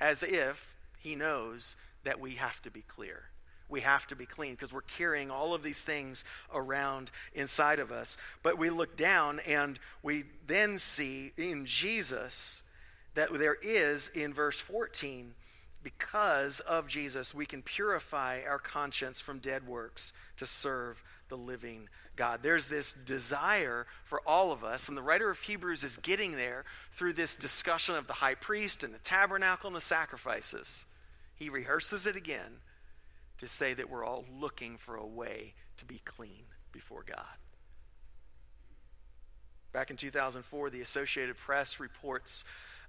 As 0.00 0.22
if 0.22 0.77
he 0.98 1.14
knows 1.14 1.76
that 2.04 2.20
we 2.20 2.34
have 2.34 2.60
to 2.62 2.70
be 2.70 2.82
clear. 2.82 3.24
We 3.68 3.82
have 3.82 4.06
to 4.06 4.16
be 4.16 4.24
clean 4.24 4.52
because 4.52 4.72
we're 4.72 4.80
carrying 4.80 5.30
all 5.30 5.52
of 5.52 5.62
these 5.62 5.82
things 5.82 6.24
around 6.54 7.10
inside 7.34 7.80
of 7.80 7.92
us. 7.92 8.16
But 8.42 8.56
we 8.58 8.70
look 8.70 8.96
down 8.96 9.40
and 9.40 9.78
we 10.02 10.24
then 10.46 10.78
see 10.78 11.32
in 11.36 11.66
Jesus 11.66 12.62
that 13.14 13.36
there 13.38 13.56
is, 13.60 14.08
in 14.14 14.32
verse 14.32 14.58
14, 14.58 15.34
because 15.82 16.60
of 16.60 16.88
Jesus, 16.88 17.34
we 17.34 17.46
can 17.46 17.62
purify 17.62 18.40
our 18.48 18.58
conscience 18.58 19.20
from 19.20 19.38
dead 19.38 19.66
works 19.66 20.12
to 20.38 20.46
serve 20.46 21.02
the 21.28 21.36
living 21.36 21.88
God. 22.16 22.40
There's 22.42 22.66
this 22.66 22.94
desire 22.94 23.86
for 24.04 24.20
all 24.26 24.50
of 24.50 24.64
us, 24.64 24.88
and 24.88 24.96
the 24.96 25.02
writer 25.02 25.30
of 25.30 25.38
Hebrews 25.38 25.84
is 25.84 25.98
getting 25.98 26.32
there 26.32 26.64
through 26.92 27.12
this 27.12 27.36
discussion 27.36 27.94
of 27.94 28.06
the 28.06 28.12
high 28.14 28.34
priest 28.34 28.82
and 28.82 28.92
the 28.92 28.98
tabernacle 28.98 29.68
and 29.68 29.76
the 29.76 29.80
sacrifices. 29.80 30.84
He 31.38 31.48
rehearses 31.48 32.06
it 32.06 32.16
again 32.16 32.60
to 33.38 33.48
say 33.48 33.74
that 33.74 33.88
we're 33.88 34.04
all 34.04 34.24
looking 34.38 34.76
for 34.76 34.96
a 34.96 35.06
way 35.06 35.54
to 35.76 35.84
be 35.84 36.00
clean 36.04 36.44
before 36.72 37.04
God. 37.06 37.24
Back 39.72 39.90
in 39.90 39.96
2004, 39.96 40.70
the 40.70 40.80
Associated 40.80 41.36
Press 41.36 41.78
reports 41.78 42.44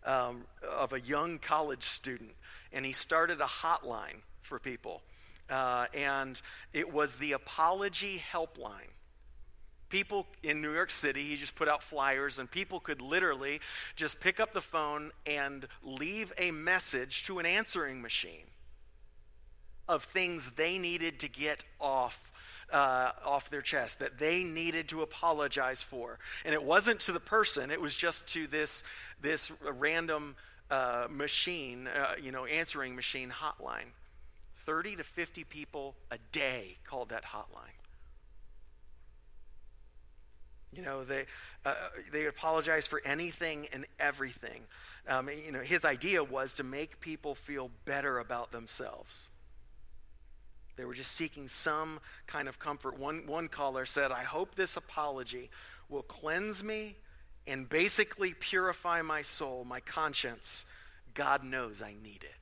um, 0.06 0.46
of 0.68 0.94
a 0.94 1.00
young 1.00 1.38
college 1.38 1.84
student, 1.84 2.32
and 2.72 2.86
he 2.86 2.94
started 2.94 3.42
a 3.42 3.46
hotline 3.46 4.22
for 4.42 4.60
people. 4.60 5.02
Uh, 5.50 5.88
and 5.94 6.42
it 6.74 6.92
was 6.92 7.16
the 7.16 7.34
Apology 7.34 8.24
Helpline 8.32 8.94
people 9.90 10.28
in 10.44 10.62
New 10.62 10.74
York 10.74 10.92
City, 10.92 11.24
he 11.24 11.36
just 11.36 11.56
put 11.56 11.68
out 11.68 11.84
flyers, 11.84 12.40
and 12.40 12.50
people 12.50 12.80
could 12.80 13.02
literally 13.02 13.60
just 13.96 14.20
pick 14.20 14.40
up 14.40 14.54
the 14.54 14.62
phone 14.62 15.12
and 15.26 15.68
leave 15.84 16.32
a 16.38 16.52
message 16.52 17.24
to 17.24 17.40
an 17.40 17.46
answering 17.46 18.02
machine 18.02 18.46
of 19.88 20.04
things 20.04 20.52
they 20.56 20.78
needed 20.78 21.20
to 21.20 21.28
get 21.28 21.64
off. 21.80 22.32
Uh, 22.72 23.14
off 23.26 23.50
their 23.50 23.64
chest 23.64 23.98
that 23.98 24.20
they 24.20 24.44
needed 24.44 24.88
to 24.88 25.02
apologize 25.02 25.82
for, 25.82 26.20
and 26.46 26.54
it 26.54 26.62
wasn't 26.62 27.00
to 27.00 27.12
the 27.12 27.20
person; 27.20 27.72
it 27.72 27.82
was 27.82 27.96
just 27.96 28.28
to 28.28 28.46
this 28.46 28.84
this 29.24 29.52
random 29.80 30.36
uh, 30.70 31.08
machine, 31.10 31.88
uh, 31.88 32.14
you 32.22 32.32
know, 32.32 32.46
answering 32.46 32.96
machine 32.96 33.32
hotline. 33.32 33.90
Thirty 34.68 34.96
to 34.98 35.04
fifty 35.04 35.44
people 35.44 35.96
a 36.12 36.20
day 36.32 36.78
called 36.86 37.10
that 37.10 37.26
hotline. 37.26 37.79
You 40.74 40.84
know, 40.84 41.04
they, 41.04 41.26
uh, 41.66 41.74
they 42.12 42.26
apologize 42.26 42.86
for 42.86 43.02
anything 43.04 43.68
and 43.74 43.86
everything. 44.00 44.62
Um, 45.08 45.30
you 45.30 45.52
know, 45.52 45.62
his 45.62 45.84
idea 45.84 46.24
was 46.24 46.54
to 46.54 46.64
make 46.64 47.00
people 47.00 47.34
feel 47.34 47.72
better 47.86 48.20
about 48.20 48.52
themselves. 48.52 49.30
They 50.76 50.86
were 50.86 50.94
just 50.94 51.12
seeking 51.12 51.48
some 51.48 52.00
kind 52.28 52.48
of 52.48 52.60
comfort. 52.60 53.00
One, 53.00 53.26
one 53.26 53.48
caller 53.48 53.86
said, 53.86 54.12
I 54.12 54.24
hope 54.24 54.56
this 54.56 54.78
apology 54.78 55.50
will 55.90 56.04
cleanse 56.04 56.64
me 56.64 56.96
and 57.48 57.68
basically 57.68 58.34
purify 58.34 59.02
my 59.02 59.24
soul, 59.24 59.66
my 59.66 59.80
conscience. 59.80 60.66
God 61.16 61.44
knows 61.44 61.82
I 61.82 61.96
need 62.02 62.24
it. 62.24 62.36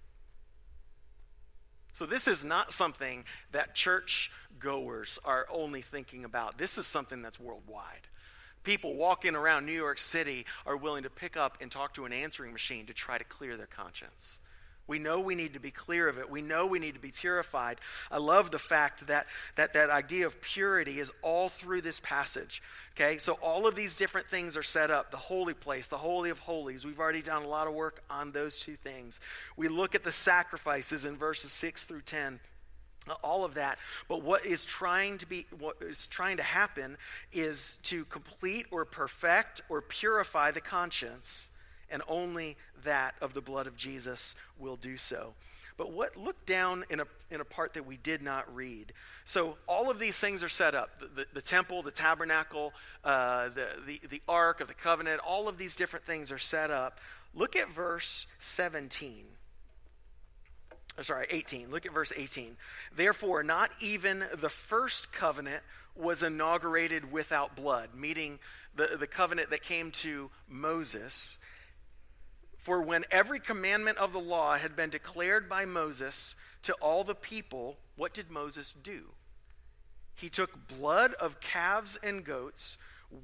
So, 1.93 2.05
this 2.05 2.27
is 2.27 2.46
not 2.46 2.72
something 2.72 3.24
that 3.53 3.74
church 3.74 4.29
goers 4.60 5.17
are 5.25 5.48
only 5.50 5.81
thinking 5.81 6.25
about. 6.25 6.60
This 6.60 6.77
is 6.77 6.86
something 6.86 7.24
that's 7.24 7.39
worldwide 7.39 8.07
people 8.67 8.95
walking 8.95 9.33
around 9.33 9.65
New 9.65 9.71
York 9.71 9.97
City 9.97 10.45
are 10.65 10.75
willing 10.75 11.03
to 11.03 11.09
pick 11.09 11.38
up 11.38 11.57
and 11.62 11.71
talk 11.71 11.93
to 11.93 12.03
an 12.03 12.12
answering 12.12 12.51
machine 12.51 12.86
to 12.88 12.93
try 12.93 13.17
to 13.17 13.24
clear 13.24 13.55
their 13.55 13.65
conscience. 13.65 14.39
We 14.88 15.00
know 15.00 15.21
we 15.21 15.36
need 15.36 15.53
to 15.53 15.59
be 15.62 15.71
clear 15.71 16.09
of 16.09 16.17
it. 16.17 16.29
We 16.29 16.41
know 16.41 16.65
we 16.67 16.79
need 16.79 16.95
to 16.95 17.00
be 17.00 17.12
purified. 17.12 17.79
I 18.12 18.17
love 18.17 18.51
the 18.51 18.59
fact 18.59 19.07
that 19.07 19.25
that, 19.55 19.71
that 19.71 19.89
idea 19.89 20.27
of 20.27 20.41
purity 20.41 21.00
is 21.00 21.13
all 21.21 21.47
through 21.47 21.79
this 21.81 22.01
passage. 22.01 22.62
Okay, 22.93 23.17
so 23.17 23.33
all 23.41 23.67
of 23.67 23.75
these 23.75 23.95
different 23.95 24.27
things 24.27 24.57
are 24.57 24.63
set 24.63 24.91
up 24.91 25.12
the 25.12 25.17
holy 25.17 25.53
place, 25.53 25.88
the 25.88 25.97
holy 25.97 26.29
of 26.29 26.39
holies. 26.39 26.83
We've 26.83 27.00
already 27.00 27.21
done 27.21 27.43
a 27.43 27.47
lot 27.47 27.67
of 27.67 27.74
work 27.74 28.03
on 28.09 28.33
those 28.33 28.59
two 28.59 28.75
things. 28.75 29.21
We 29.55 29.69
look 29.69 29.95
at 29.95 30.03
the 30.03 30.12
sacrifices 30.12 31.05
in 31.05 31.15
verses 31.15 31.53
6 31.53 31.86
through 31.86 32.01
10 32.01 32.41
all 33.23 33.45
of 33.45 33.53
that 33.53 33.77
but 34.07 34.21
what 34.21 34.45
is 34.45 34.65
trying 34.65 35.17
to 35.17 35.25
be 35.25 35.45
what 35.59 35.77
is 35.81 36.07
trying 36.07 36.37
to 36.37 36.43
happen 36.43 36.97
is 37.31 37.79
to 37.83 38.05
complete 38.05 38.65
or 38.71 38.85
perfect 38.85 39.61
or 39.69 39.81
purify 39.81 40.51
the 40.51 40.61
conscience 40.61 41.49
and 41.89 42.01
only 42.07 42.57
that 42.83 43.15
of 43.21 43.33
the 43.33 43.41
blood 43.41 43.67
of 43.67 43.75
jesus 43.77 44.35
will 44.59 44.75
do 44.75 44.97
so. 44.97 45.33
But 45.77 45.91
what 45.91 46.17
look 46.17 46.43
down 46.45 46.85
in 46.89 46.99
a, 46.99 47.05
in 47.29 47.39
a 47.39 47.45
part 47.45 47.75
that 47.75 47.85
we 47.85 47.97
did 47.97 48.23
not 48.23 48.53
read. 48.53 48.93
So 49.25 49.57
all 49.67 49.91
of 49.91 49.99
these 49.99 50.19
things 50.19 50.41
are 50.41 50.49
set 50.49 50.73
up. 50.73 50.99
The, 50.99 51.05
the, 51.05 51.25
the 51.35 51.41
temple 51.41 51.83
the 51.83 51.91
tabernacle 51.91 52.73
uh, 53.03 53.49
the, 53.49 53.67
the, 53.85 54.01
the 54.09 54.21
ark 54.27 54.59
of 54.59 54.67
the 54.67 54.73
covenant 54.73 55.21
all 55.25 55.47
of 55.47 55.57
these 55.57 55.75
different 55.75 56.05
things 56.05 56.31
are 56.31 56.39
set 56.39 56.71
up. 56.71 56.99
Look 57.35 57.55
at 57.55 57.69
verse 57.69 58.25
17 58.39 59.25
Sorry, 61.01 61.27
18. 61.30 61.70
Look 61.70 61.86
at 61.86 61.94
verse 61.94 62.12
18. 62.16 62.58
Therefore, 62.96 63.44
not 63.44 63.70
even 63.80 64.24
the 64.39 64.50
first 64.50 65.12
covenant 65.12 65.62
was 65.96 66.24
inaugurated 66.24 67.12
without 67.12 67.56
blood, 67.56 67.89
meaning 67.96 68.39
the, 68.75 68.98
the 69.00 69.08
covenant 69.08 69.51
that 69.51 69.62
came 69.62 69.92
to 69.92 70.32
Moses. 70.48 71.38
For 72.58 72.82
when 72.82 73.06
every 73.12 73.39
commandment 73.39 74.00
of 74.00 74.12
the 74.12 74.20
law 74.20 74.56
had 74.56 74.75
been 74.75 74.89
declared 74.89 75.48
by 75.48 75.66
Moses 75.66 76.36
to 76.63 76.74
all 76.74 77.04
the 77.04 77.16
people, 77.16 77.77
what 77.96 78.13
did 78.13 78.32
Moses 78.32 78.75
do? 78.82 79.04
He 80.16 80.30
took 80.30 80.68
blood 80.68 81.13
of 81.13 81.39
calves 81.39 82.00
and 82.01 82.24
goats 82.24 82.77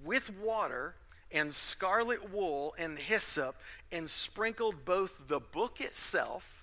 with 0.03 0.31
water 0.37 0.95
and 1.31 1.53
scarlet 1.53 2.31
wool 2.31 2.75
and 2.77 2.99
hyssop 2.99 3.55
and 3.91 4.07
sprinkled 4.07 4.85
both 4.85 5.27
the 5.27 5.39
book 5.39 5.81
itself 5.81 6.62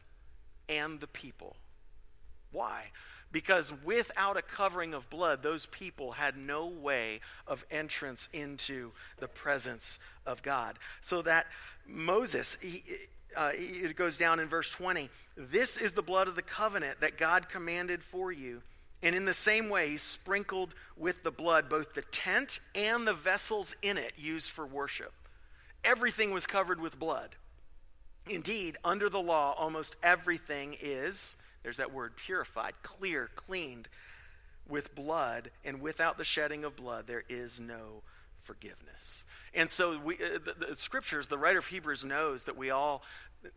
and 0.70 1.00
the 1.00 1.06
people. 1.08 1.56
Why? 2.52 2.84
Because 3.32 3.72
without 3.84 4.36
a 4.36 4.42
covering 4.42 4.94
of 4.94 5.08
blood, 5.10 5.42
those 5.42 5.66
people 5.66 6.12
had 6.12 6.36
no 6.36 6.66
way 6.66 7.20
of 7.46 7.64
entrance 7.70 8.28
into 8.32 8.92
the 9.18 9.28
presence 9.28 9.98
of 10.26 10.42
God. 10.42 10.78
So 11.00 11.22
that 11.22 11.46
Moses, 11.86 12.56
he, 12.60 12.82
uh, 13.36 13.52
it 13.54 13.94
goes 13.96 14.16
down 14.16 14.40
in 14.40 14.48
verse 14.48 14.70
20 14.70 15.08
this 15.36 15.76
is 15.76 15.92
the 15.92 16.02
blood 16.02 16.28
of 16.28 16.36
the 16.36 16.42
covenant 16.42 17.00
that 17.00 17.16
God 17.16 17.48
commanded 17.48 18.02
for 18.02 18.30
you. 18.30 18.62
And 19.02 19.14
in 19.14 19.24
the 19.24 19.32
same 19.32 19.70
way, 19.70 19.88
he 19.88 19.96
sprinkled 19.96 20.74
with 20.96 21.22
the 21.22 21.30
blood 21.30 21.70
both 21.70 21.94
the 21.94 22.02
tent 22.02 22.60
and 22.74 23.06
the 23.06 23.14
vessels 23.14 23.74
in 23.80 23.96
it 23.96 24.12
used 24.18 24.50
for 24.50 24.66
worship. 24.66 25.12
Everything 25.82 26.32
was 26.32 26.46
covered 26.46 26.80
with 26.80 26.98
blood. 26.98 27.36
Indeed, 28.30 28.76
under 28.84 29.08
the 29.08 29.20
law, 29.20 29.54
almost 29.58 29.96
everything 30.02 30.76
is, 30.80 31.36
there's 31.62 31.78
that 31.78 31.92
word, 31.92 32.16
purified, 32.16 32.74
clear, 32.82 33.28
cleaned 33.34 33.88
with 34.68 34.94
blood, 34.94 35.50
and 35.64 35.80
without 35.80 36.16
the 36.16 36.24
shedding 36.24 36.64
of 36.64 36.76
blood, 36.76 37.06
there 37.06 37.24
is 37.28 37.58
no 37.58 38.02
forgiveness. 38.42 39.24
And 39.52 39.68
so 39.68 39.98
we, 39.98 40.14
uh, 40.14 40.38
the, 40.44 40.68
the 40.68 40.76
scriptures, 40.76 41.26
the 41.26 41.38
writer 41.38 41.58
of 41.58 41.66
Hebrews 41.66 42.04
knows 42.04 42.44
that 42.44 42.56
we 42.56 42.70
all 42.70 43.02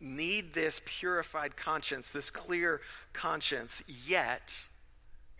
need 0.00 0.54
this 0.54 0.80
purified 0.84 1.56
conscience, 1.56 2.10
this 2.10 2.30
clear 2.30 2.80
conscience, 3.12 3.82
yet 3.86 4.64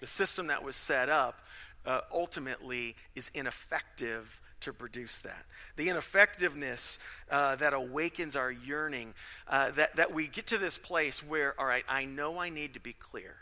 the 0.01 0.07
system 0.07 0.47
that 0.47 0.63
was 0.63 0.77
set 0.77 1.09
up 1.09 1.41
uh, 1.87 2.03
ultimately 2.13 2.95
is 3.15 3.31
ineffective 3.35 4.41
to 4.65 4.73
produce 4.73 5.19
that. 5.21 5.45
The 5.77 5.89
ineffectiveness 5.89 6.99
uh, 7.31 7.57
that 7.57 7.73
awakens 7.73 8.37
our 8.37 8.51
yearning, 8.53 9.15
uh, 9.49 9.71
that, 9.73 9.97
that 9.97 10.13
we 10.13 10.27
get 10.27 10.49
to 10.49 10.59
this 10.59 10.79
place 10.79 11.23
where, 11.23 11.59
all 11.59 11.67
right, 11.67 11.85
I 11.89 12.05
know 12.05 12.39
I 12.39 12.51
need 12.51 12.75
to 12.75 12.81
be 12.81 12.93
clear. 12.93 13.37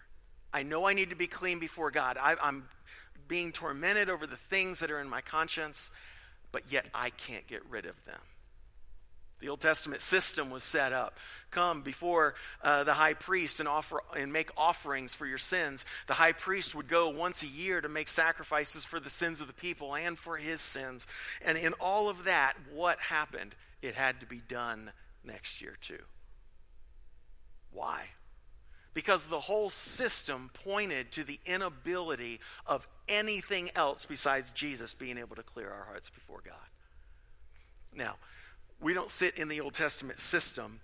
I 0.53 0.63
know 0.63 0.87
I 0.87 0.93
need 0.93 1.11
to 1.11 1.17
be 1.17 1.27
clean 1.27 1.59
before 1.59 1.91
God. 1.91 2.17
I, 2.21 2.37
I'm 2.41 2.65
being 3.29 3.53
tormented 3.53 4.11
over 4.11 4.27
the 4.27 4.37
things 4.37 4.79
that 4.81 4.91
are 4.91 5.01
in 5.01 5.09
my 5.09 5.21
conscience, 5.21 5.91
but 6.53 6.63
yet 6.71 6.87
I 6.95 7.11
can't 7.11 7.47
get 7.47 7.63
rid 7.71 7.87
of 7.87 7.95
them. 8.05 8.21
The 9.43 9.49
Old 9.49 9.61
Testament 9.61 10.01
system 10.01 10.51
was 10.51 10.63
set 10.63 10.93
up. 10.93 11.19
Come 11.51 11.83
before 11.83 12.37
uh, 12.63 12.85
the 12.85 12.95
high 12.95 13.15
priest 13.15 13.59
and 13.59 13.69
offer 13.69 14.01
and 14.17 14.33
make 14.33 14.51
offerings 14.57 15.15
for 15.15 15.27
your 15.27 15.37
sins. 15.37 15.85
The 16.07 16.15
high 16.15 16.31
priest 16.31 16.77
would 16.77 16.89
go 16.89 17.09
once 17.09 17.43
a 17.43 17.49
year 17.49 17.81
to 17.81 17.89
make 17.89 18.07
sacrifices 18.07 18.85
for 18.85 19.01
the 19.01 19.11
sins 19.11 19.41
of 19.41 19.49
the 19.49 19.53
people 19.53 19.97
and 19.97 20.17
for 20.17 20.37
his 20.37 20.61
sins. 20.61 21.09
And 21.45 21.59
in 21.59 21.73
all 21.81 22.09
of 22.09 22.23
that, 22.25 22.55
what 22.73 23.01
happened? 23.01 23.57
It 23.83 23.97
had 23.97 24.21
to 24.21 24.27
be 24.27 24.41
done 24.47 24.93
next 25.25 25.61
year 25.61 25.77
too. 25.81 26.05
Why? 27.73 28.03
Because 28.95 29.27
the 29.27 29.41
whole 29.41 29.71
system 29.71 30.51
pointed 30.55 31.11
to 31.13 31.25
the 31.25 31.41
inability 31.47 32.39
of 32.65 32.87
anything 33.09 33.71
else 33.75 34.07
besides 34.07 34.53
Jesus 34.53 34.95
being 34.95 35.19
able 35.19 35.35
to 35.35 35.43
clear 35.43 35.69
our 35.69 35.85
hearts 35.85 36.11
before 36.11 36.43
God. 36.45 36.55
Now, 37.93 38.15
we 38.83 38.95
don't 38.95 39.11
sit 39.11 39.39
in 39.39 39.49
the 39.49 39.61
Old 39.61 39.75
Testament 39.75 40.19
system, 40.19 40.81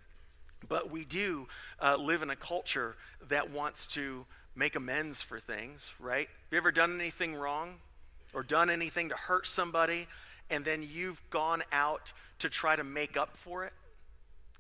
but 0.68 0.90
we 0.90 1.04
do 1.04 1.48
uh, 1.82 1.96
live 1.96 2.22
in 2.22 2.30
a 2.30 2.36
culture 2.36 2.96
that 3.28 3.50
wants 3.50 3.86
to 3.88 4.24
make 4.54 4.76
amends 4.76 5.20
for 5.20 5.40
things, 5.40 5.90
right? 5.98 6.28
Have 6.28 6.52
you 6.52 6.58
ever 6.58 6.72
done 6.72 6.94
anything 6.94 7.34
wrong 7.34 7.74
or 8.32 8.42
done 8.42 8.70
anything 8.70 9.08
to 9.08 9.16
hurt 9.16 9.46
somebody, 9.46 10.06
and 10.48 10.64
then 10.64 10.86
you've 10.88 11.20
gone 11.30 11.62
out 11.72 12.12
to 12.38 12.48
try 12.48 12.76
to 12.76 12.84
make 12.84 13.16
up 13.16 13.36
for 13.36 13.64
it? 13.64 13.72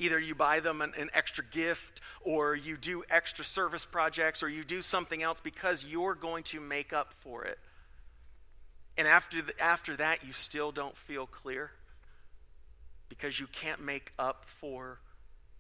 Either 0.00 0.18
you 0.18 0.34
buy 0.34 0.60
them 0.60 0.80
an, 0.80 0.92
an, 0.96 1.10
extra 1.12 1.44
gift, 1.44 2.00
or 2.20 2.54
you 2.54 2.76
do 2.76 3.02
extra 3.10 3.44
service 3.44 3.84
projects, 3.84 4.42
or 4.42 4.48
you 4.48 4.62
do 4.62 4.80
something 4.80 5.22
else 5.22 5.40
because 5.42 5.84
you're 5.84 6.14
going 6.14 6.44
to 6.44 6.60
make 6.60 6.92
up 6.92 7.12
for 7.20 7.44
it. 7.44 7.58
And 8.96 9.08
after, 9.08 9.42
the, 9.42 9.60
after 9.60 9.96
that, 9.96 10.24
you 10.24 10.32
still 10.32 10.70
don't 10.70 10.96
feel 10.96 11.26
clear 11.26 11.72
because 13.08 13.38
you 13.38 13.46
can't 13.46 13.82
make 13.82 14.12
up 14.18 14.44
for 14.46 14.98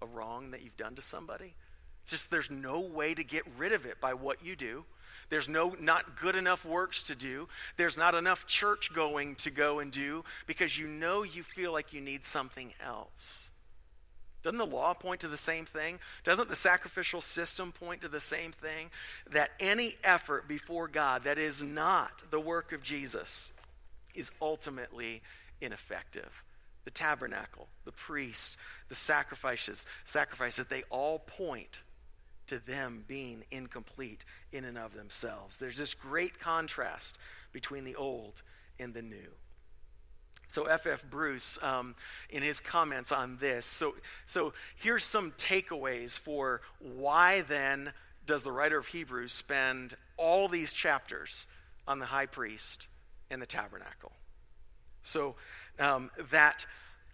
a 0.02 0.06
wrong 0.06 0.50
that 0.52 0.62
you've 0.62 0.76
done 0.76 0.94
to 0.94 1.02
somebody. 1.02 1.54
It's 2.02 2.10
just 2.10 2.30
there's 2.30 2.50
no 2.50 2.80
way 2.80 3.14
to 3.14 3.24
get 3.24 3.42
rid 3.58 3.72
of 3.72 3.84
it 3.84 4.00
by 4.00 4.14
what 4.14 4.44
you 4.44 4.56
do. 4.56 4.84
There's 5.30 5.48
no 5.48 5.76
not 5.78 6.18
good 6.18 6.36
enough 6.36 6.64
works 6.64 7.02
to 7.04 7.14
do. 7.14 7.48
There's 7.76 7.96
not 7.96 8.14
enough 8.14 8.46
church 8.46 8.92
going 8.94 9.34
to 9.36 9.50
go 9.50 9.78
and 9.78 9.92
do 9.92 10.24
because 10.46 10.78
you 10.78 10.86
know 10.86 11.22
you 11.22 11.42
feel 11.42 11.72
like 11.72 11.92
you 11.92 12.00
need 12.00 12.24
something 12.24 12.72
else. 12.84 13.50
Doesn't 14.42 14.58
the 14.58 14.66
law 14.66 14.94
point 14.94 15.20
to 15.20 15.28
the 15.28 15.36
same 15.36 15.66
thing? 15.66 15.98
Doesn't 16.24 16.48
the 16.48 16.56
sacrificial 16.56 17.20
system 17.20 17.72
point 17.72 18.02
to 18.02 18.08
the 18.08 18.20
same 18.20 18.52
thing? 18.52 18.90
That 19.32 19.50
any 19.60 19.96
effort 20.04 20.48
before 20.48 20.88
God 20.88 21.24
that 21.24 21.38
is 21.38 21.62
not 21.62 22.22
the 22.30 22.40
work 22.40 22.72
of 22.72 22.82
Jesus 22.82 23.52
is 24.14 24.30
ultimately 24.40 25.22
ineffective 25.60 26.44
the 26.88 26.92
tabernacle, 26.92 27.68
the 27.84 27.92
priest, 27.92 28.56
the 28.88 28.94
sacrifices, 28.94 29.84
sacrifices, 30.06 30.64
they 30.68 30.84
all 30.88 31.18
point 31.18 31.80
to 32.46 32.58
them 32.60 33.04
being 33.06 33.44
incomplete 33.50 34.24
in 34.52 34.64
and 34.64 34.78
of 34.78 34.94
themselves. 34.94 35.58
There's 35.58 35.76
this 35.76 35.92
great 35.92 36.40
contrast 36.40 37.18
between 37.52 37.84
the 37.84 37.94
old 37.94 38.40
and 38.80 38.94
the 38.94 39.02
new. 39.02 39.28
So 40.46 40.64
F. 40.64 40.86
F. 40.86 41.04
Bruce, 41.10 41.58
um, 41.60 41.94
in 42.30 42.42
his 42.42 42.58
comments 42.58 43.12
on 43.12 43.36
this, 43.38 43.66
so 43.66 43.94
so 44.24 44.54
here's 44.76 45.04
some 45.04 45.32
takeaways 45.32 46.18
for 46.18 46.62
why 46.78 47.42
then 47.42 47.92
does 48.24 48.42
the 48.42 48.52
writer 48.52 48.78
of 48.78 48.86
Hebrews 48.86 49.32
spend 49.32 49.94
all 50.16 50.48
these 50.48 50.72
chapters 50.72 51.44
on 51.86 51.98
the 51.98 52.06
high 52.06 52.24
priest 52.24 52.86
and 53.30 53.42
the 53.42 53.46
tabernacle? 53.46 54.12
So 55.02 55.36
um, 55.78 56.10
that, 56.30 56.66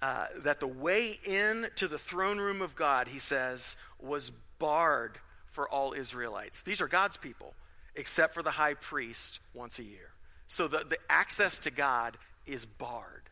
uh, 0.02 0.26
that 0.38 0.60
the 0.60 0.66
way 0.66 1.18
in 1.24 1.68
to 1.76 1.88
the 1.88 1.98
throne 1.98 2.38
room 2.38 2.62
of 2.62 2.74
God, 2.74 3.08
he 3.08 3.18
says, 3.18 3.76
was 4.00 4.30
barred 4.58 5.18
for 5.50 5.68
all 5.68 5.92
Israelites. 5.92 6.62
These 6.62 6.80
are 6.80 6.88
God's 6.88 7.16
people, 7.16 7.54
except 7.94 8.34
for 8.34 8.42
the 8.42 8.50
high 8.50 8.74
priest 8.74 9.40
once 9.54 9.78
a 9.78 9.84
year. 9.84 10.10
So 10.46 10.68
the, 10.68 10.84
the 10.88 10.98
access 11.08 11.58
to 11.60 11.70
God 11.70 12.16
is 12.46 12.66
barred. 12.66 13.22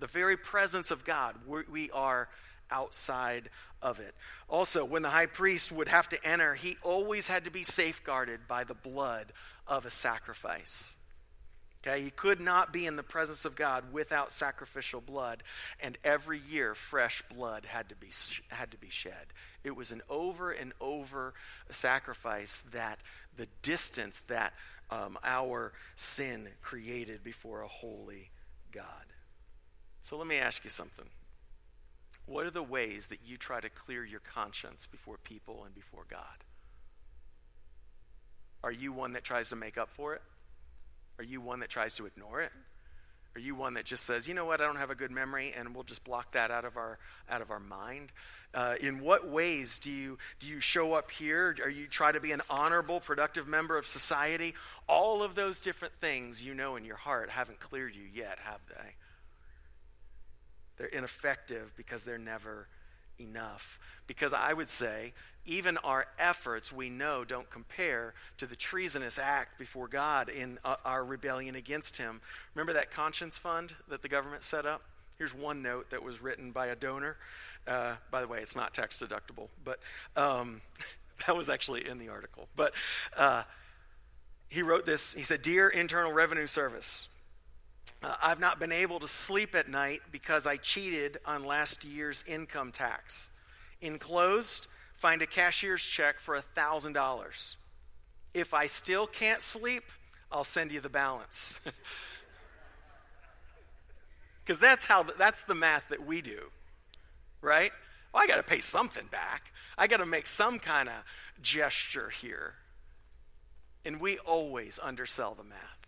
The 0.00 0.06
very 0.06 0.36
presence 0.36 0.90
of 0.90 1.04
God, 1.04 1.36
we 1.46 1.90
are 1.90 2.28
outside 2.70 3.50
of 3.80 4.00
it. 4.00 4.14
Also, 4.48 4.84
when 4.84 5.02
the 5.02 5.10
high 5.10 5.26
priest 5.26 5.70
would 5.70 5.88
have 5.88 6.08
to 6.08 6.26
enter, 6.26 6.54
he 6.54 6.76
always 6.82 7.28
had 7.28 7.44
to 7.44 7.50
be 7.50 7.62
safeguarded 7.62 8.40
by 8.48 8.64
the 8.64 8.74
blood 8.74 9.32
of 9.66 9.86
a 9.86 9.90
sacrifice. 9.90 10.94
Okay, 11.84 12.00
he 12.00 12.10
could 12.10 12.38
not 12.38 12.72
be 12.72 12.86
in 12.86 12.94
the 12.94 13.02
presence 13.02 13.44
of 13.44 13.56
God 13.56 13.92
without 13.92 14.30
sacrificial 14.30 15.00
blood, 15.00 15.42
and 15.80 15.98
every 16.04 16.40
year 16.48 16.76
fresh 16.76 17.22
blood 17.34 17.64
had 17.66 17.88
to 17.88 17.96
be 17.96 18.10
had 18.48 18.70
to 18.70 18.76
be 18.76 18.88
shed. 18.88 19.32
It 19.64 19.74
was 19.74 19.90
an 19.90 20.02
over 20.08 20.52
and 20.52 20.72
over 20.80 21.34
sacrifice 21.70 22.62
that 22.70 23.00
the 23.36 23.48
distance 23.62 24.22
that 24.28 24.52
um, 24.90 25.18
our 25.24 25.72
sin 25.96 26.48
created 26.60 27.24
before 27.24 27.62
a 27.62 27.68
holy 27.68 28.30
God. 28.70 28.84
So 30.02 30.16
let 30.16 30.26
me 30.28 30.36
ask 30.36 30.62
you 30.62 30.70
something. 30.70 31.06
What 32.26 32.46
are 32.46 32.50
the 32.50 32.62
ways 32.62 33.08
that 33.08 33.20
you 33.26 33.36
try 33.36 33.60
to 33.60 33.68
clear 33.68 34.04
your 34.04 34.20
conscience 34.20 34.86
before 34.86 35.16
people 35.24 35.64
and 35.64 35.74
before 35.74 36.04
God? 36.08 36.44
Are 38.62 38.70
you 38.70 38.92
one 38.92 39.14
that 39.14 39.24
tries 39.24 39.48
to 39.48 39.56
make 39.56 39.76
up 39.76 39.88
for 39.90 40.14
it? 40.14 40.22
Are 41.22 41.24
you 41.24 41.40
one 41.40 41.60
that 41.60 41.68
tries 41.68 41.94
to 41.94 42.06
ignore 42.06 42.40
it? 42.40 42.50
Are 43.36 43.40
you 43.40 43.54
one 43.54 43.74
that 43.74 43.84
just 43.84 44.02
says, 44.04 44.26
you 44.26 44.34
know 44.34 44.44
what, 44.44 44.60
I 44.60 44.64
don't 44.64 44.74
have 44.76 44.90
a 44.90 44.96
good 44.96 45.12
memory, 45.12 45.54
and 45.56 45.72
we'll 45.72 45.84
just 45.84 46.02
block 46.02 46.32
that 46.32 46.50
out 46.50 46.64
of 46.64 46.76
our 46.76 46.98
out 47.30 47.40
of 47.40 47.52
our 47.52 47.60
mind? 47.60 48.10
Uh, 48.52 48.74
in 48.80 49.00
what 49.00 49.28
ways 49.28 49.78
do 49.78 49.92
you 49.92 50.18
do 50.40 50.48
you 50.48 50.58
show 50.58 50.94
up 50.94 51.12
here? 51.12 51.56
Are 51.62 51.70
you 51.70 51.86
try 51.86 52.10
to 52.10 52.18
be 52.18 52.32
an 52.32 52.42
honorable, 52.50 52.98
productive 52.98 53.46
member 53.46 53.78
of 53.78 53.86
society? 53.86 54.54
All 54.88 55.22
of 55.22 55.36
those 55.36 55.60
different 55.60 55.94
things 56.00 56.44
you 56.44 56.54
know 56.54 56.74
in 56.74 56.84
your 56.84 56.96
heart 56.96 57.30
haven't 57.30 57.60
cleared 57.60 57.94
you 57.94 58.02
yet, 58.12 58.40
have 58.42 58.60
they? 58.68 58.96
They're 60.76 60.88
ineffective 60.88 61.72
because 61.76 62.02
they're 62.02 62.18
never 62.18 62.66
enough. 63.20 63.78
Because 64.08 64.32
I 64.32 64.52
would 64.52 64.70
say 64.70 65.12
even 65.44 65.76
our 65.78 66.06
efforts, 66.18 66.72
we 66.72 66.88
know, 66.88 67.24
don't 67.24 67.50
compare 67.50 68.14
to 68.38 68.46
the 68.46 68.56
treasonous 68.56 69.18
act 69.18 69.58
before 69.58 69.88
God 69.88 70.28
in 70.28 70.58
uh, 70.64 70.76
our 70.84 71.04
rebellion 71.04 71.56
against 71.56 71.96
Him. 71.96 72.20
Remember 72.54 72.72
that 72.74 72.90
conscience 72.90 73.38
fund 73.38 73.74
that 73.88 74.02
the 74.02 74.08
government 74.08 74.44
set 74.44 74.66
up? 74.66 74.82
Here's 75.18 75.34
one 75.34 75.62
note 75.62 75.90
that 75.90 76.02
was 76.02 76.22
written 76.22 76.52
by 76.52 76.68
a 76.68 76.76
donor. 76.76 77.16
Uh, 77.66 77.94
by 78.10 78.20
the 78.20 78.28
way, 78.28 78.40
it's 78.40 78.56
not 78.56 78.74
tax 78.74 79.00
deductible, 79.00 79.48
but 79.64 79.78
um, 80.16 80.60
that 81.26 81.36
was 81.36 81.48
actually 81.48 81.88
in 81.88 81.98
the 81.98 82.08
article. 82.08 82.48
But 82.56 82.72
uh, 83.16 83.42
he 84.48 84.62
wrote 84.62 84.86
this. 84.86 85.14
He 85.14 85.22
said, 85.22 85.42
Dear 85.42 85.68
Internal 85.68 86.12
Revenue 86.12 86.46
Service, 86.46 87.08
uh, 88.02 88.14
I've 88.22 88.40
not 88.40 88.58
been 88.58 88.72
able 88.72 89.00
to 89.00 89.08
sleep 89.08 89.54
at 89.54 89.68
night 89.68 90.02
because 90.10 90.46
I 90.46 90.56
cheated 90.56 91.18
on 91.24 91.44
last 91.44 91.84
year's 91.84 92.24
income 92.26 92.72
tax. 92.72 93.30
Enclosed, 93.80 94.66
find 95.02 95.20
a 95.20 95.26
cashier's 95.26 95.82
check 95.82 96.20
for 96.20 96.40
$1,000. 96.56 97.56
If 98.34 98.54
I 98.54 98.66
still 98.66 99.08
can't 99.08 99.42
sleep, 99.42 99.82
I'll 100.30 100.44
send 100.44 100.70
you 100.70 100.80
the 100.80 100.88
balance. 100.88 101.60
Because 104.44 104.60
that's 104.60 104.84
how 104.84 105.06
that's 105.18 105.42
the 105.42 105.54
math 105.54 105.84
that 105.90 106.04
we 106.04 106.20
do, 106.20 106.50
right? 107.40 107.70
Well, 108.12 108.24
I 108.24 108.26
got 108.26 108.38
to 108.38 108.42
pay 108.42 108.58
something 108.58 109.06
back. 109.06 109.52
I 109.78 109.86
got 109.86 109.98
to 109.98 110.06
make 110.06 110.26
some 110.26 110.58
kind 110.58 110.88
of 110.88 110.94
gesture 111.40 112.10
here. 112.10 112.54
And 113.84 114.00
we 114.00 114.18
always 114.18 114.80
undersell 114.82 115.34
the 115.36 115.44
math. 115.44 115.82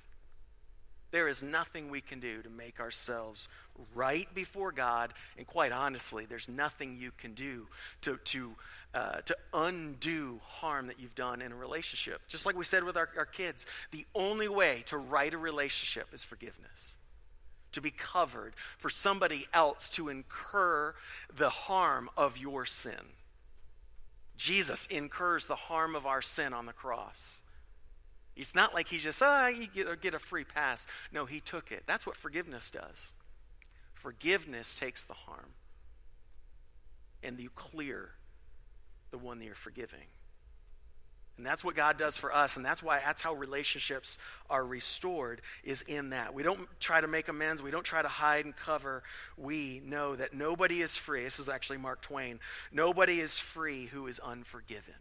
There 1.15 1.29
is 1.29 1.45
nothing 1.45 1.91
we 1.91 2.01
can 2.01 2.19
do 2.19 2.43
to 2.43 2.51
make 2.51 2.81
ourselves 2.81 3.49
right 3.95 4.27
before 4.35 4.73
God. 4.73 5.15
And 5.39 5.47
quite 5.47 5.71
honestly, 5.71 6.27
there's 6.27 6.49
nothing 6.49 6.97
you 6.97 7.13
can 7.17 7.35
do 7.35 7.69
to, 8.01 8.17
to, 8.17 8.57
uh, 8.95 9.17
to 9.25 9.37
undo 9.53 10.41
harm 10.47 10.87
that 10.87 11.01
you've 11.01 11.15
done 11.17 11.43
in 11.43 11.51
a 11.51 11.57
relationship. 11.57 12.21
Just 12.29 12.47
like 12.47 12.57
we 12.57 12.65
said 12.65 12.85
with 12.85 12.97
our, 12.97 13.09
our 13.19 13.27
kids, 13.27 13.67
the 13.91 14.07
only 14.15 14.49
way 14.49 14.85
to 14.87 14.97
right 14.97 15.35
a 15.35 15.39
relationship 15.39 16.07
is 16.13 16.23
forgiveness. 16.23 16.97
to 17.75 17.81
be 17.81 17.91
covered, 17.91 18.55
for 18.79 18.89
somebody 18.89 19.47
else 19.53 19.89
to 19.91 20.09
incur 20.09 20.95
the 21.37 21.51
harm 21.51 22.09
of 22.17 22.39
your 22.39 22.65
sin. 22.65 23.13
Jesus 24.37 24.87
incurs 24.87 25.45
the 25.45 25.55
harm 25.55 25.95
of 25.95 26.07
our 26.07 26.23
sin 26.23 26.53
on 26.53 26.67
the 26.67 26.73
cross. 26.73 27.43
It's 28.37 28.55
not 28.55 28.75
like 28.75 28.89
he 28.89 28.99
just, 28.99 29.23
ah, 29.23 29.45
oh, 29.45 29.49
you 29.49 29.67
get, 29.67 30.01
get 30.01 30.15
a 30.15 30.19
free 30.19 30.45
pass. 30.45 30.87
No, 31.13 31.25
he 31.25 31.39
took 31.39 31.71
it. 31.71 31.85
That's 31.87 32.07
what 32.07 32.17
forgiveness 32.17 32.71
does. 32.71 33.13
Forgiveness 33.93 34.75
takes 34.75 35.05
the 35.05 35.15
harm, 35.15 35.51
and 37.23 37.39
you 37.39 37.51
clear 37.51 38.11
the 39.15 39.19
one 39.19 39.39
that 39.39 39.45
you're 39.45 39.55
forgiving. 39.55 40.03
And 41.37 41.47
that's 41.47 41.65
what 41.65 41.77
God 41.77 41.99
does 41.99 42.17
for 42.17 42.35
us, 42.35 42.57
and 42.57 42.65
that's 42.65 42.83
why 42.83 42.99
that's 42.99 43.23
how 43.23 43.35
relationships 43.35 44.19
are 44.51 44.65
restored 44.65 45.41
is 45.63 45.83
in 45.83 46.11
that. 46.11 46.35
We 46.35 46.43
don't 46.43 46.69
try 46.81 47.01
to 47.01 47.07
make 47.07 47.29
amends, 47.29 47.63
we 47.63 47.71
don't 47.71 47.85
try 47.85 48.03
to 48.03 48.09
hide 48.09 48.45
and 48.45 48.57
cover. 48.57 49.05
We 49.37 49.81
know 49.85 50.17
that 50.17 50.35
nobody 50.35 50.83
is 50.83 50.97
free. 50.97 51.23
This 51.23 51.39
is 51.39 51.49
actually 51.49 51.79
Mark 51.79 52.03
Twain. 52.03 52.41
Nobody 52.73 53.21
is 53.21 53.39
free 53.39 53.87
who 53.87 54.09
is 54.09 54.19
unforgiven. 54.19 54.95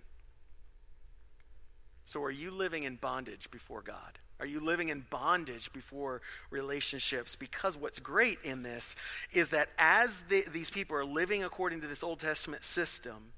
So 2.06 2.22
are 2.22 2.32
you 2.32 2.52
living 2.52 2.84
in 2.84 2.98
bondage 2.98 3.50
before 3.50 3.82
God? 3.82 4.20
Are 4.40 4.46
you 4.46 4.60
living 4.60 4.90
in 4.90 5.06
bondage 5.10 5.72
before 5.74 6.22
relationships? 6.52 7.36
Because 7.36 7.78
what's 7.78 8.00
great 8.00 8.40
in 8.44 8.62
this 8.62 8.96
is 9.32 9.50
that 9.50 9.70
as 9.80 10.20
the, 10.30 10.44
these 10.52 10.70
people 10.70 10.98
are 10.98 11.06
living 11.06 11.44
according 11.44 11.82
to 11.82 11.88
this 11.88 12.04
Old 12.04 12.20
Testament 12.20 12.64
system, 12.64 13.32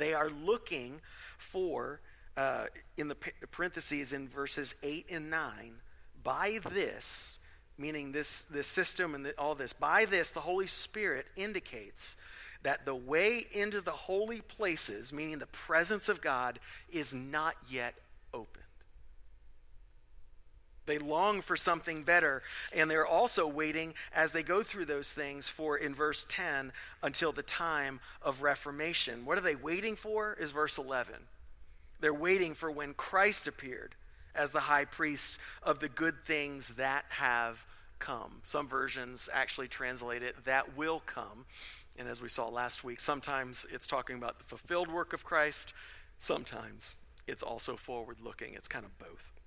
they 0.00 0.14
are 0.14 0.30
looking 0.30 1.00
for, 1.38 2.00
uh, 2.36 2.66
in 2.96 3.08
the 3.08 3.16
parentheses 3.50 4.12
in 4.12 4.28
verses 4.28 4.74
8 4.82 5.06
and 5.10 5.30
9, 5.30 5.74
by 6.22 6.58
this, 6.72 7.38
meaning 7.78 8.12
this, 8.12 8.44
this 8.44 8.66
system 8.66 9.14
and 9.14 9.24
the, 9.24 9.38
all 9.38 9.54
this, 9.54 9.72
by 9.72 10.04
this, 10.04 10.30
the 10.30 10.40
Holy 10.40 10.66
Spirit 10.66 11.26
indicates 11.36 12.16
that 12.62 12.84
the 12.84 12.94
way 12.94 13.46
into 13.52 13.80
the 13.80 13.90
holy 13.90 14.40
places, 14.40 15.12
meaning 15.12 15.38
the 15.38 15.46
presence 15.46 16.08
of 16.08 16.20
God, 16.20 16.58
is 16.90 17.14
not 17.14 17.54
yet 17.70 17.94
opened. 18.34 18.64
They 20.90 20.98
long 20.98 21.40
for 21.40 21.56
something 21.56 22.02
better, 22.02 22.42
and 22.72 22.90
they're 22.90 23.06
also 23.06 23.46
waiting 23.46 23.94
as 24.12 24.32
they 24.32 24.42
go 24.42 24.64
through 24.64 24.86
those 24.86 25.12
things 25.12 25.48
for, 25.48 25.78
in 25.78 25.94
verse 25.94 26.26
10, 26.28 26.72
until 27.00 27.30
the 27.30 27.44
time 27.44 28.00
of 28.22 28.42
Reformation. 28.42 29.24
What 29.24 29.38
are 29.38 29.42
they 29.42 29.54
waiting 29.54 29.94
for? 29.94 30.36
Is 30.40 30.50
verse 30.50 30.78
11. 30.78 31.14
They're 32.00 32.12
waiting 32.12 32.54
for 32.54 32.72
when 32.72 32.94
Christ 32.94 33.46
appeared 33.46 33.94
as 34.34 34.50
the 34.50 34.58
high 34.58 34.84
priest 34.84 35.38
of 35.62 35.78
the 35.78 35.88
good 35.88 36.24
things 36.26 36.70
that 36.70 37.04
have 37.10 37.64
come. 38.00 38.40
Some 38.42 38.66
versions 38.66 39.28
actually 39.32 39.68
translate 39.68 40.24
it, 40.24 40.44
that 40.44 40.76
will 40.76 41.04
come. 41.06 41.44
And 42.00 42.08
as 42.08 42.20
we 42.20 42.28
saw 42.28 42.48
last 42.48 42.82
week, 42.82 42.98
sometimes 42.98 43.64
it's 43.72 43.86
talking 43.86 44.16
about 44.16 44.38
the 44.40 44.44
fulfilled 44.44 44.90
work 44.90 45.12
of 45.12 45.22
Christ, 45.22 45.72
sometimes 46.18 46.98
it's 47.28 47.44
also 47.44 47.76
forward 47.76 48.16
looking. 48.20 48.54
It's 48.54 48.66
kind 48.66 48.84
of 48.84 48.98
both. 48.98 49.39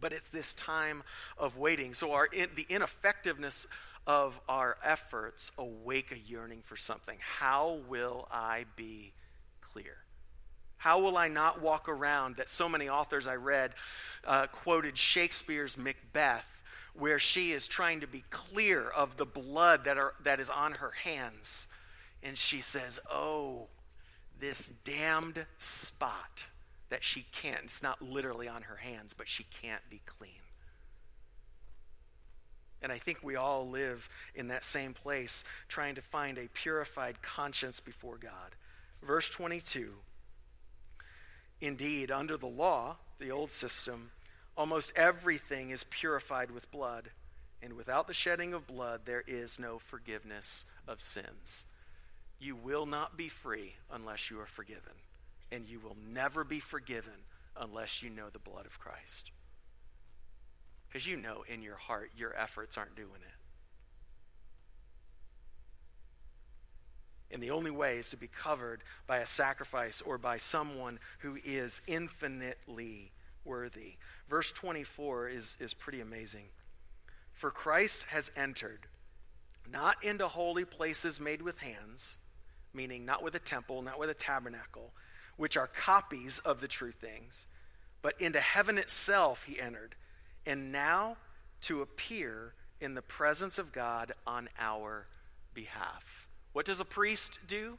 But 0.00 0.12
it's 0.12 0.28
this 0.28 0.52
time 0.54 1.02
of 1.38 1.56
waiting. 1.56 1.94
So 1.94 2.12
our 2.12 2.26
in, 2.26 2.50
the 2.54 2.66
ineffectiveness 2.68 3.66
of 4.06 4.38
our 4.48 4.76
efforts 4.84 5.50
awake 5.58 6.12
a 6.12 6.18
yearning 6.18 6.62
for 6.62 6.76
something. 6.76 7.18
How 7.20 7.80
will 7.88 8.28
I 8.30 8.66
be 8.76 9.12
clear? 9.60 9.96
How 10.76 11.00
will 11.00 11.16
I 11.16 11.28
not 11.28 11.60
walk 11.60 11.88
around 11.88 12.36
that 12.36 12.48
so 12.48 12.68
many 12.68 12.88
authors 12.88 13.26
I 13.26 13.34
read 13.34 13.72
uh, 14.24 14.46
quoted 14.46 14.96
Shakespeare's 14.96 15.76
Macbeth, 15.76 16.62
where 16.94 17.18
she 17.18 17.52
is 17.52 17.66
trying 17.66 18.00
to 18.00 18.06
be 18.06 18.22
clear 18.30 18.88
of 18.88 19.16
the 19.16 19.26
blood 19.26 19.84
that, 19.84 19.98
are, 19.98 20.14
that 20.22 20.38
is 20.38 20.50
on 20.50 20.72
her 20.72 20.92
hands. 21.02 21.68
And 22.22 22.38
she 22.38 22.60
says, 22.60 23.00
Oh, 23.10 23.66
this 24.38 24.68
damned 24.84 25.44
spot 25.58 26.44
that 26.88 27.04
she 27.04 27.26
can't, 27.32 27.64
it's 27.64 27.82
not 27.82 28.00
literally 28.02 28.48
on 28.48 28.62
her 28.62 28.76
hands, 28.76 29.14
but 29.16 29.28
she 29.28 29.46
can't 29.62 29.82
be 29.90 30.00
clean. 30.06 30.30
And 32.82 32.92
I 32.92 32.98
think 32.98 33.18
we 33.22 33.36
all 33.36 33.68
live 33.68 34.08
in 34.34 34.48
that 34.48 34.62
same 34.62 34.92
place, 34.92 35.44
trying 35.68 35.94
to 35.96 36.02
find 36.02 36.38
a 36.38 36.48
purified 36.48 37.22
conscience 37.22 37.80
before 37.80 38.18
God. 38.18 38.54
Verse 39.02 39.28
22 39.30 39.92
Indeed, 41.60 42.10
under 42.10 42.36
the 42.36 42.46
law, 42.46 42.96
the 43.18 43.30
old 43.30 43.50
system, 43.50 44.10
almost 44.56 44.92
everything 44.94 45.70
is 45.70 45.84
purified 45.84 46.50
with 46.50 46.70
blood, 46.70 47.10
and 47.62 47.72
without 47.72 48.06
the 48.06 48.14
shedding 48.14 48.52
of 48.52 48.66
blood, 48.66 49.00
there 49.04 49.24
is 49.26 49.58
no 49.58 49.78
forgiveness 49.78 50.66
of 50.86 51.00
sins. 51.00 51.64
You 52.38 52.54
will 52.54 52.84
not 52.84 53.16
be 53.16 53.28
free 53.28 53.76
unless 53.90 54.30
you 54.30 54.38
are 54.38 54.46
forgiven, 54.46 54.92
and 55.52 55.68
you 55.68 55.80
will 55.80 55.96
never 56.12 56.44
be 56.44 56.60
forgiven 56.60 57.12
unless 57.56 58.02
you 58.02 58.10
know 58.10 58.28
the 58.32 58.38
blood 58.38 58.66
of 58.66 58.78
Christ. 58.78 59.30
Because 60.88 61.06
you 61.06 61.16
know 61.16 61.44
in 61.48 61.62
your 61.62 61.76
heart 61.76 62.10
your 62.16 62.34
efforts 62.36 62.76
aren't 62.76 62.96
doing 62.96 63.08
it. 63.22 63.34
And 67.32 67.42
the 67.42 67.50
only 67.50 67.70
way 67.70 67.98
is 67.98 68.10
to 68.10 68.16
be 68.16 68.28
covered 68.28 68.82
by 69.06 69.18
a 69.18 69.26
sacrifice 69.26 70.00
or 70.00 70.16
by 70.16 70.36
someone 70.36 71.00
who 71.18 71.38
is 71.44 71.80
infinitely 71.86 73.10
worthy. 73.44 73.94
Verse 74.28 74.52
24 74.52 75.28
is, 75.28 75.56
is 75.60 75.74
pretty 75.74 76.00
amazing. 76.00 76.44
For 77.32 77.50
Christ 77.50 78.04
has 78.04 78.30
entered 78.36 78.86
not 79.70 80.02
into 80.04 80.28
holy 80.28 80.64
places 80.64 81.20
made 81.20 81.42
with 81.42 81.58
hands, 81.58 82.18
meaning 82.72 83.04
not 83.04 83.22
with 83.22 83.34
a 83.34 83.40
temple, 83.40 83.82
not 83.82 83.98
with 83.98 84.10
a 84.10 84.14
tabernacle, 84.14 84.92
which 85.36 85.56
are 85.56 85.66
copies 85.66 86.38
of 86.40 86.60
the 86.60 86.68
true 86.68 86.92
things, 86.92 87.46
but 88.02 88.20
into 88.20 88.40
heaven 88.40 88.78
itself 88.78 89.44
he 89.44 89.60
entered, 89.60 89.94
and 90.44 90.72
now 90.72 91.16
to 91.62 91.82
appear 91.82 92.54
in 92.80 92.94
the 92.94 93.02
presence 93.02 93.58
of 93.58 93.72
God 93.72 94.12
on 94.26 94.48
our 94.58 95.06
behalf. 95.54 96.28
What 96.52 96.66
does 96.66 96.80
a 96.80 96.84
priest 96.84 97.38
do? 97.46 97.78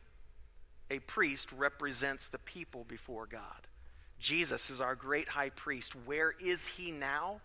A 0.89 0.99
priest 0.99 1.51
represents 1.51 2.27
the 2.27 2.39
people 2.39 2.85
before 2.87 3.25
God. 3.25 3.67
Jesus 4.19 4.69
is 4.69 4.81
our 4.81 4.95
great 4.95 5.29
high 5.29 5.49
priest. 5.49 5.93
Where 6.05 6.33
is 6.43 6.67
he 6.67 6.91
now? 6.91 7.41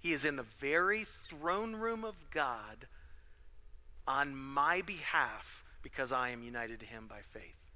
He 0.00 0.12
is 0.12 0.24
in 0.24 0.36
the 0.36 0.46
very 0.60 1.06
throne 1.28 1.74
room 1.74 2.04
of 2.04 2.14
God 2.30 2.86
on 4.06 4.34
my 4.36 4.82
behalf 4.82 5.64
because 5.82 6.12
I 6.12 6.30
am 6.30 6.42
united 6.42 6.80
to 6.80 6.86
him 6.86 7.06
by 7.08 7.20
faith. 7.32 7.67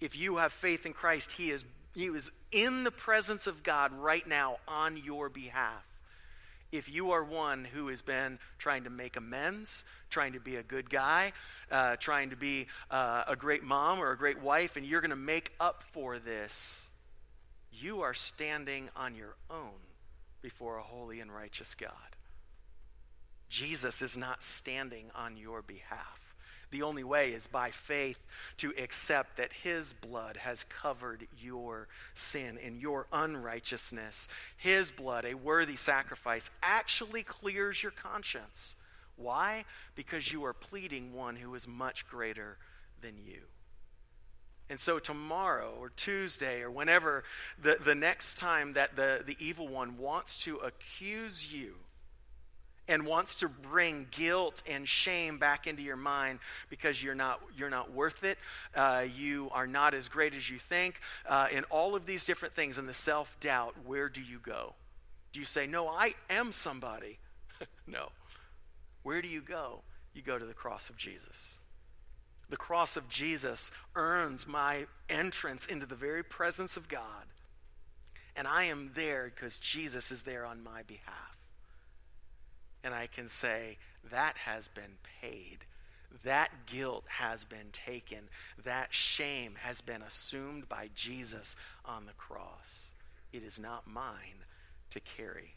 If 0.00 0.16
you 0.16 0.36
have 0.36 0.52
faith 0.52 0.86
in 0.86 0.92
Christ, 0.92 1.32
he 1.32 1.50
is, 1.50 1.64
he 1.94 2.06
is 2.06 2.30
in 2.52 2.84
the 2.84 2.90
presence 2.90 3.46
of 3.46 3.62
God 3.62 3.92
right 3.92 4.26
now 4.26 4.56
on 4.66 4.96
your 4.96 5.28
behalf 5.28 5.84
if 6.72 6.88
you 6.88 7.10
are 7.10 7.24
one 7.24 7.64
who 7.64 7.88
has 7.88 8.02
been 8.02 8.38
trying 8.58 8.84
to 8.84 8.90
make 8.90 9.16
amends, 9.16 9.84
trying 10.08 10.32
to 10.34 10.40
be 10.40 10.56
a 10.56 10.62
good 10.62 10.88
guy, 10.88 11.32
uh, 11.70 11.96
trying 11.96 12.30
to 12.30 12.36
be 12.36 12.66
uh, 12.90 13.24
a 13.26 13.36
great 13.36 13.62
mom 13.62 14.00
or 14.00 14.12
a 14.12 14.16
great 14.16 14.40
wife, 14.40 14.76
and 14.76 14.86
you're 14.86 15.00
going 15.00 15.10
to 15.10 15.16
make 15.16 15.52
up 15.58 15.82
for 15.92 16.18
this, 16.18 16.90
you 17.72 18.02
are 18.02 18.14
standing 18.14 18.88
on 18.96 19.14
your 19.14 19.34
own 19.50 19.78
before 20.42 20.78
a 20.78 20.82
holy 20.82 21.20
and 21.20 21.32
righteous 21.32 21.74
God. 21.74 21.90
Jesus 23.48 24.00
is 24.00 24.16
not 24.16 24.42
standing 24.42 25.10
on 25.14 25.36
your 25.36 25.62
behalf. 25.62 26.19
The 26.70 26.82
only 26.82 27.02
way 27.02 27.32
is 27.32 27.46
by 27.46 27.70
faith 27.70 28.18
to 28.58 28.72
accept 28.78 29.36
that 29.36 29.52
His 29.52 29.92
blood 29.92 30.36
has 30.36 30.64
covered 30.64 31.26
your 31.36 31.88
sin 32.14 32.58
and 32.64 32.80
your 32.80 33.06
unrighteousness. 33.12 34.28
His 34.56 34.90
blood, 34.90 35.24
a 35.24 35.34
worthy 35.34 35.76
sacrifice, 35.76 36.50
actually 36.62 37.24
clears 37.24 37.82
your 37.82 37.92
conscience. 37.92 38.76
Why? 39.16 39.64
Because 39.96 40.32
you 40.32 40.44
are 40.44 40.54
pleading 40.54 41.12
one 41.12 41.36
who 41.36 41.54
is 41.54 41.66
much 41.66 42.06
greater 42.06 42.56
than 43.00 43.18
you. 43.18 43.42
And 44.68 44.78
so, 44.78 45.00
tomorrow 45.00 45.74
or 45.80 45.88
Tuesday 45.88 46.62
or 46.62 46.70
whenever 46.70 47.24
the, 47.60 47.78
the 47.84 47.96
next 47.96 48.38
time 48.38 48.74
that 48.74 48.94
the, 48.94 49.24
the 49.26 49.36
evil 49.40 49.66
one 49.66 49.98
wants 49.98 50.44
to 50.44 50.58
accuse 50.58 51.52
you 51.52 51.74
and 52.90 53.06
wants 53.06 53.36
to 53.36 53.48
bring 53.48 54.06
guilt 54.10 54.62
and 54.68 54.86
shame 54.86 55.38
back 55.38 55.66
into 55.66 55.80
your 55.80 55.96
mind 55.96 56.40
because 56.68 57.02
you're 57.02 57.14
not, 57.14 57.40
you're 57.56 57.70
not 57.70 57.92
worth 57.92 58.24
it, 58.24 58.36
uh, 58.74 59.04
you 59.16 59.48
are 59.52 59.66
not 59.66 59.94
as 59.94 60.08
great 60.08 60.34
as 60.34 60.50
you 60.50 60.58
think, 60.58 61.00
uh, 61.26 61.46
and 61.52 61.64
all 61.70 61.94
of 61.94 62.04
these 62.04 62.24
different 62.24 62.54
things 62.54 62.76
and 62.76 62.88
the 62.88 62.94
self 62.94 63.38
doubt, 63.40 63.74
where 63.86 64.08
do 64.08 64.20
you 64.20 64.38
go? 64.38 64.74
Do 65.32 65.40
you 65.40 65.46
say, 65.46 65.66
No, 65.66 65.88
I 65.88 66.14
am 66.28 66.52
somebody? 66.52 67.18
no. 67.86 68.08
Where 69.02 69.22
do 69.22 69.28
you 69.28 69.40
go? 69.40 69.80
You 70.12 70.22
go 70.22 70.36
to 70.36 70.44
the 70.44 70.52
cross 70.52 70.90
of 70.90 70.96
Jesus. 70.96 71.58
The 72.50 72.56
cross 72.56 72.96
of 72.96 73.08
Jesus 73.08 73.70
earns 73.94 74.46
my 74.46 74.86
entrance 75.08 75.66
into 75.66 75.86
the 75.86 75.94
very 75.94 76.24
presence 76.24 76.76
of 76.76 76.88
God. 76.88 77.26
And 78.34 78.46
I 78.46 78.64
am 78.64 78.90
there 78.94 79.30
because 79.32 79.58
Jesus 79.58 80.10
is 80.10 80.22
there 80.22 80.44
on 80.44 80.62
my 80.62 80.82
behalf. 80.82 81.29
And 82.82 82.94
I 82.94 83.06
can 83.06 83.28
say, 83.28 83.78
that 84.10 84.36
has 84.38 84.68
been 84.68 84.98
paid. 85.20 85.58
That 86.24 86.50
guilt 86.66 87.04
has 87.06 87.44
been 87.44 87.70
taken. 87.72 88.18
That 88.64 88.92
shame 88.92 89.54
has 89.60 89.80
been 89.80 90.02
assumed 90.02 90.68
by 90.68 90.90
Jesus 90.94 91.56
on 91.84 92.06
the 92.06 92.12
cross. 92.12 92.90
It 93.32 93.44
is 93.44 93.58
not 93.58 93.86
mine 93.86 94.44
to 94.90 95.00
carry. 95.00 95.54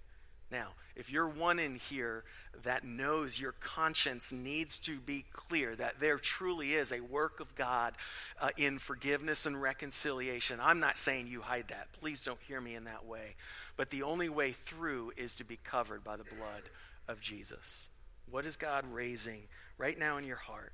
Now, 0.51 0.67
if 0.95 1.09
you're 1.09 1.27
one 1.27 1.57
in 1.57 1.75
here 1.75 2.23
that 2.61 2.83
knows 2.83 3.39
your 3.39 3.53
conscience 3.53 4.31
needs 4.31 4.77
to 4.79 4.99
be 4.99 5.25
clear, 5.33 5.75
that 5.75 5.99
there 5.99 6.19
truly 6.19 6.75
is 6.75 6.91
a 6.91 6.99
work 6.99 7.39
of 7.39 7.55
God 7.55 7.95
uh, 8.39 8.49
in 8.55 8.77
forgiveness 8.77 9.47
and 9.47 9.59
reconciliation, 9.59 10.59
I'm 10.61 10.79
not 10.79 10.99
saying 10.99 11.25
you 11.25 11.41
hide 11.41 11.69
that. 11.69 11.87
Please 11.99 12.23
don't 12.23 12.39
hear 12.47 12.61
me 12.61 12.75
in 12.75 12.83
that 12.83 13.05
way. 13.07 13.33
But 13.77 13.89
the 13.89 14.03
only 14.03 14.29
way 14.29 14.51
through 14.51 15.13
is 15.17 15.33
to 15.35 15.43
be 15.43 15.57
covered 15.63 16.03
by 16.03 16.17
the 16.17 16.23
blood 16.23 16.61
of 17.07 17.19
Jesus. 17.21 17.87
What 18.29 18.45
is 18.45 18.55
God 18.55 18.85
raising 18.91 19.43
right 19.77 19.97
now 19.97 20.17
in 20.17 20.23
your 20.23 20.37
heart 20.37 20.73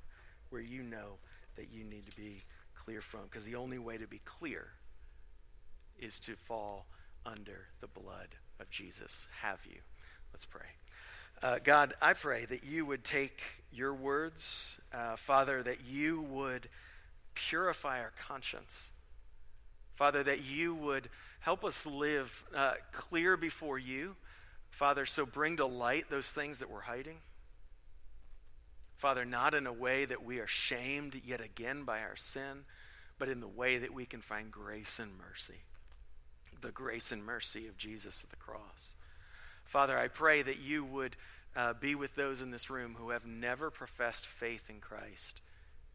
where 0.50 0.62
you 0.62 0.82
know 0.82 1.18
that 1.56 1.68
you 1.72 1.84
need 1.84 2.06
to 2.06 2.16
be 2.16 2.42
clear 2.74 3.00
from? 3.00 3.20
Because 3.24 3.44
the 3.44 3.56
only 3.56 3.78
way 3.78 3.98
to 3.98 4.06
be 4.06 4.20
clear 4.24 4.68
is 5.98 6.18
to 6.20 6.36
fall 6.36 6.86
under 7.26 7.66
the 7.80 7.86
blood 7.88 8.28
of 8.60 8.70
Jesus. 8.70 9.26
Have 9.42 9.60
you? 9.68 9.78
Let's 10.32 10.46
pray. 10.46 10.62
Uh, 11.42 11.58
God, 11.62 11.94
I 12.02 12.12
pray 12.12 12.44
that 12.46 12.64
you 12.64 12.84
would 12.86 13.04
take 13.04 13.40
your 13.72 13.94
words, 13.94 14.76
uh, 14.92 15.16
Father, 15.16 15.62
that 15.62 15.84
you 15.86 16.22
would 16.22 16.68
purify 17.34 18.00
our 18.00 18.12
conscience. 18.26 18.92
Father, 19.94 20.22
that 20.22 20.44
you 20.44 20.74
would 20.74 21.08
help 21.40 21.64
us 21.64 21.86
live 21.86 22.44
uh, 22.54 22.74
clear 22.92 23.36
before 23.36 23.78
you. 23.78 24.16
Father, 24.70 25.04
so 25.06 25.26
bring 25.26 25.56
to 25.58 25.66
light 25.66 26.10
those 26.10 26.30
things 26.30 26.58
that 26.58 26.70
we're 26.70 26.80
hiding. 26.80 27.18
Father, 28.96 29.24
not 29.24 29.54
in 29.54 29.66
a 29.66 29.72
way 29.72 30.04
that 30.04 30.24
we 30.24 30.38
are 30.38 30.46
shamed 30.46 31.20
yet 31.24 31.40
again 31.40 31.84
by 31.84 32.00
our 32.00 32.16
sin, 32.16 32.64
but 33.18 33.28
in 33.28 33.40
the 33.40 33.48
way 33.48 33.78
that 33.78 33.94
we 33.94 34.06
can 34.06 34.20
find 34.20 34.50
grace 34.50 34.98
and 34.98 35.12
mercy. 35.18 35.60
The 36.60 36.70
grace 36.70 37.10
and 37.10 37.24
mercy 37.24 37.66
of 37.66 37.78
Jesus 37.78 38.22
at 38.22 38.30
the 38.30 38.36
cross. 38.36 38.94
Father, 39.64 39.98
I 39.98 40.08
pray 40.08 40.42
that 40.42 40.58
you 40.58 40.84
would 40.84 41.16
uh, 41.56 41.72
be 41.74 41.94
with 41.94 42.14
those 42.14 42.40
in 42.42 42.50
this 42.50 42.70
room 42.70 42.96
who 42.98 43.10
have 43.10 43.24
never 43.24 43.70
professed 43.70 44.26
faith 44.26 44.68
in 44.68 44.80
Christ. 44.80 45.40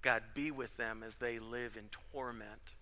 God, 0.02 0.24
be 0.34 0.52
with 0.52 0.76
them 0.78 1.04
as 1.04 1.16
they 1.16 1.40
live 1.40 1.78
in 1.78 1.90
torment, 2.12 2.74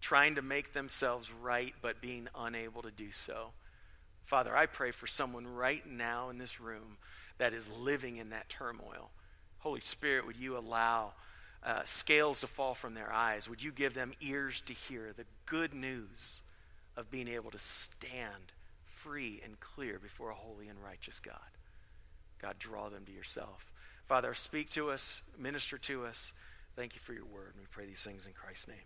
trying 0.00 0.34
to 0.36 0.42
make 0.42 0.72
themselves 0.72 1.30
right, 1.32 1.74
but 1.80 2.00
being 2.00 2.28
unable 2.34 2.82
to 2.82 2.90
do 2.90 3.12
so. 3.12 3.52
Father, 4.28 4.54
I 4.54 4.66
pray 4.66 4.90
for 4.90 5.06
someone 5.06 5.46
right 5.46 5.90
now 5.90 6.28
in 6.28 6.36
this 6.36 6.60
room 6.60 6.98
that 7.38 7.54
is 7.54 7.70
living 7.70 8.18
in 8.18 8.28
that 8.28 8.50
turmoil. 8.50 9.10
Holy 9.60 9.80
Spirit, 9.80 10.26
would 10.26 10.36
you 10.36 10.58
allow 10.58 11.14
uh, 11.64 11.80
scales 11.84 12.42
to 12.42 12.46
fall 12.46 12.74
from 12.74 12.92
their 12.92 13.10
eyes? 13.10 13.48
Would 13.48 13.62
you 13.62 13.72
give 13.72 13.94
them 13.94 14.12
ears 14.20 14.60
to 14.66 14.74
hear 14.74 15.14
the 15.16 15.24
good 15.46 15.72
news 15.72 16.42
of 16.94 17.10
being 17.10 17.26
able 17.26 17.50
to 17.52 17.58
stand 17.58 18.52
free 18.84 19.40
and 19.42 19.58
clear 19.60 19.98
before 19.98 20.28
a 20.28 20.34
holy 20.34 20.68
and 20.68 20.78
righteous 20.84 21.20
God? 21.20 21.34
God, 22.42 22.56
draw 22.58 22.90
them 22.90 23.06
to 23.06 23.12
yourself. 23.12 23.72
Father, 24.08 24.34
speak 24.34 24.68
to 24.70 24.90
us, 24.90 25.22
minister 25.38 25.78
to 25.78 26.04
us. 26.04 26.34
Thank 26.76 26.94
you 26.94 27.00
for 27.02 27.14
your 27.14 27.24
word. 27.24 27.54
We 27.58 27.64
pray 27.70 27.86
these 27.86 28.02
things 28.02 28.26
in 28.26 28.32
Christ's 28.34 28.68
name. 28.68 28.76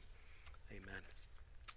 Amen. 0.71 1.03